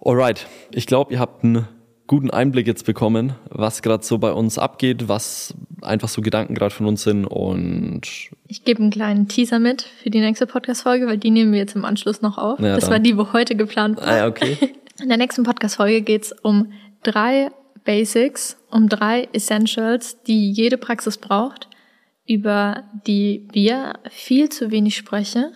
Alright, 0.00 0.46
ich 0.72 0.86
glaube, 0.86 1.12
ihr 1.12 1.20
habt 1.20 1.44
einen 1.44 1.68
guten 2.08 2.30
Einblick 2.30 2.66
jetzt 2.66 2.86
bekommen, 2.86 3.34
was 3.50 3.82
gerade 3.82 4.04
so 4.04 4.18
bei 4.18 4.32
uns 4.32 4.58
abgeht, 4.58 5.08
was 5.08 5.54
einfach 5.82 6.08
so 6.08 6.22
Gedanken 6.22 6.54
gerade 6.54 6.74
von 6.74 6.86
uns 6.86 7.02
sind 7.02 7.26
und 7.26 8.00
ich 8.48 8.64
gebe 8.64 8.80
einen 8.80 8.90
kleinen 8.90 9.28
Teaser 9.28 9.58
mit 9.58 9.82
für 9.82 10.10
die 10.10 10.20
nächste 10.20 10.46
Podcast-Folge, 10.46 11.06
weil 11.06 11.18
die 11.18 11.30
nehmen 11.30 11.52
wir 11.52 11.58
jetzt 11.58 11.76
im 11.76 11.84
Anschluss 11.84 12.22
noch 12.22 12.38
auf. 12.38 12.58
Ja, 12.58 12.74
das 12.74 12.84
dann. 12.84 12.92
war 12.92 12.98
die, 12.98 13.16
wo 13.16 13.32
heute 13.32 13.54
geplant 13.54 13.98
war. 13.98 14.06
Ah, 14.06 14.26
okay. 14.26 14.56
In 15.00 15.08
der 15.08 15.18
nächsten 15.18 15.44
Podcast-Folge 15.44 16.00
geht's 16.00 16.34
um 16.42 16.72
drei 17.02 17.50
Basics, 17.84 18.56
um 18.70 18.88
drei 18.88 19.28
Essentials, 19.32 20.22
die 20.22 20.50
jede 20.50 20.78
Praxis 20.78 21.18
braucht, 21.18 21.68
über 22.26 22.84
die 23.06 23.46
wir 23.52 23.94
viel 24.10 24.48
zu 24.48 24.70
wenig 24.70 24.96
sprechen, 24.96 25.52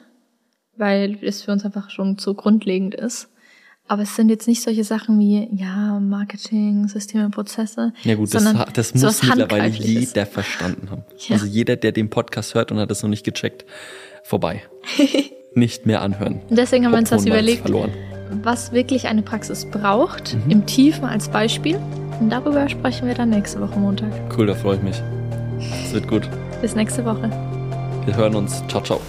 weil 0.77 1.19
es 1.23 1.43
für 1.43 1.51
uns 1.51 1.65
einfach 1.65 1.91
schon 1.91 2.19
zu 2.19 2.35
grundlegend 2.35 2.95
ist 2.95 3.32
Aber 3.89 4.03
es 4.03 4.17
sind 4.17 4.29
jetzt 4.31 4.49
nicht 4.49 4.63
solche 4.63 4.85
Sachen 4.85 5.19
wie, 5.19 5.49
ja, 5.55 5.99
Marketing, 6.01 6.89
Systeme, 6.89 7.29
Prozesse. 7.31 7.93
Ja 8.05 8.15
gut, 8.15 8.33
das, 8.33 8.45
das 8.73 8.95
muss 8.95 9.23
mittlerweile 9.23 9.69
jeder 9.69 10.25
verstanden 10.27 10.91
haben. 10.91 11.05
Ja. 11.29 11.35
Also 11.35 11.47
jeder, 11.47 11.77
der 11.77 11.93
den 11.93 12.09
Podcast 12.11 12.55
hört 12.55 12.73
und 12.73 12.79
hat 12.79 12.91
das 12.91 13.03
noch 13.03 13.11
nicht 13.11 13.25
gecheckt, 13.25 13.65
vorbei. 14.25 14.63
nicht 15.55 15.85
mehr 15.87 16.01
anhören. 16.03 16.41
Und 16.49 16.57
deswegen 16.59 16.85
haben 16.87 16.93
wir 16.93 16.99
uns 16.99 17.11
das 17.11 17.27
überlegt, 17.27 17.71
was 18.43 18.73
wirklich 18.73 19.07
eine 19.09 19.23
Praxis 19.23 19.67
braucht, 19.71 20.35
Mhm. 20.47 20.51
im 20.51 20.67
Tiefen 20.67 21.05
als 21.05 21.29
Beispiel. 21.29 21.79
Und 22.19 22.31
darüber 22.31 22.69
sprechen 22.69 23.07
wir 23.09 23.15
dann 23.15 23.31
nächste 23.31 23.61
Woche 23.61 23.79
Montag. 23.79 24.11
Cool, 24.37 24.47
da 24.47 24.55
freue 24.55 24.77
ich 24.77 24.83
mich. 24.83 25.03
Es 25.85 25.93
wird 25.93 26.09
gut. 26.09 26.29
Bis 26.61 26.75
nächste 26.75 27.05
Woche. 27.05 27.29
Wir 28.07 28.17
hören 28.17 28.35
uns. 28.37 28.63
Ciao, 28.69 28.83
ciao. 28.83 29.01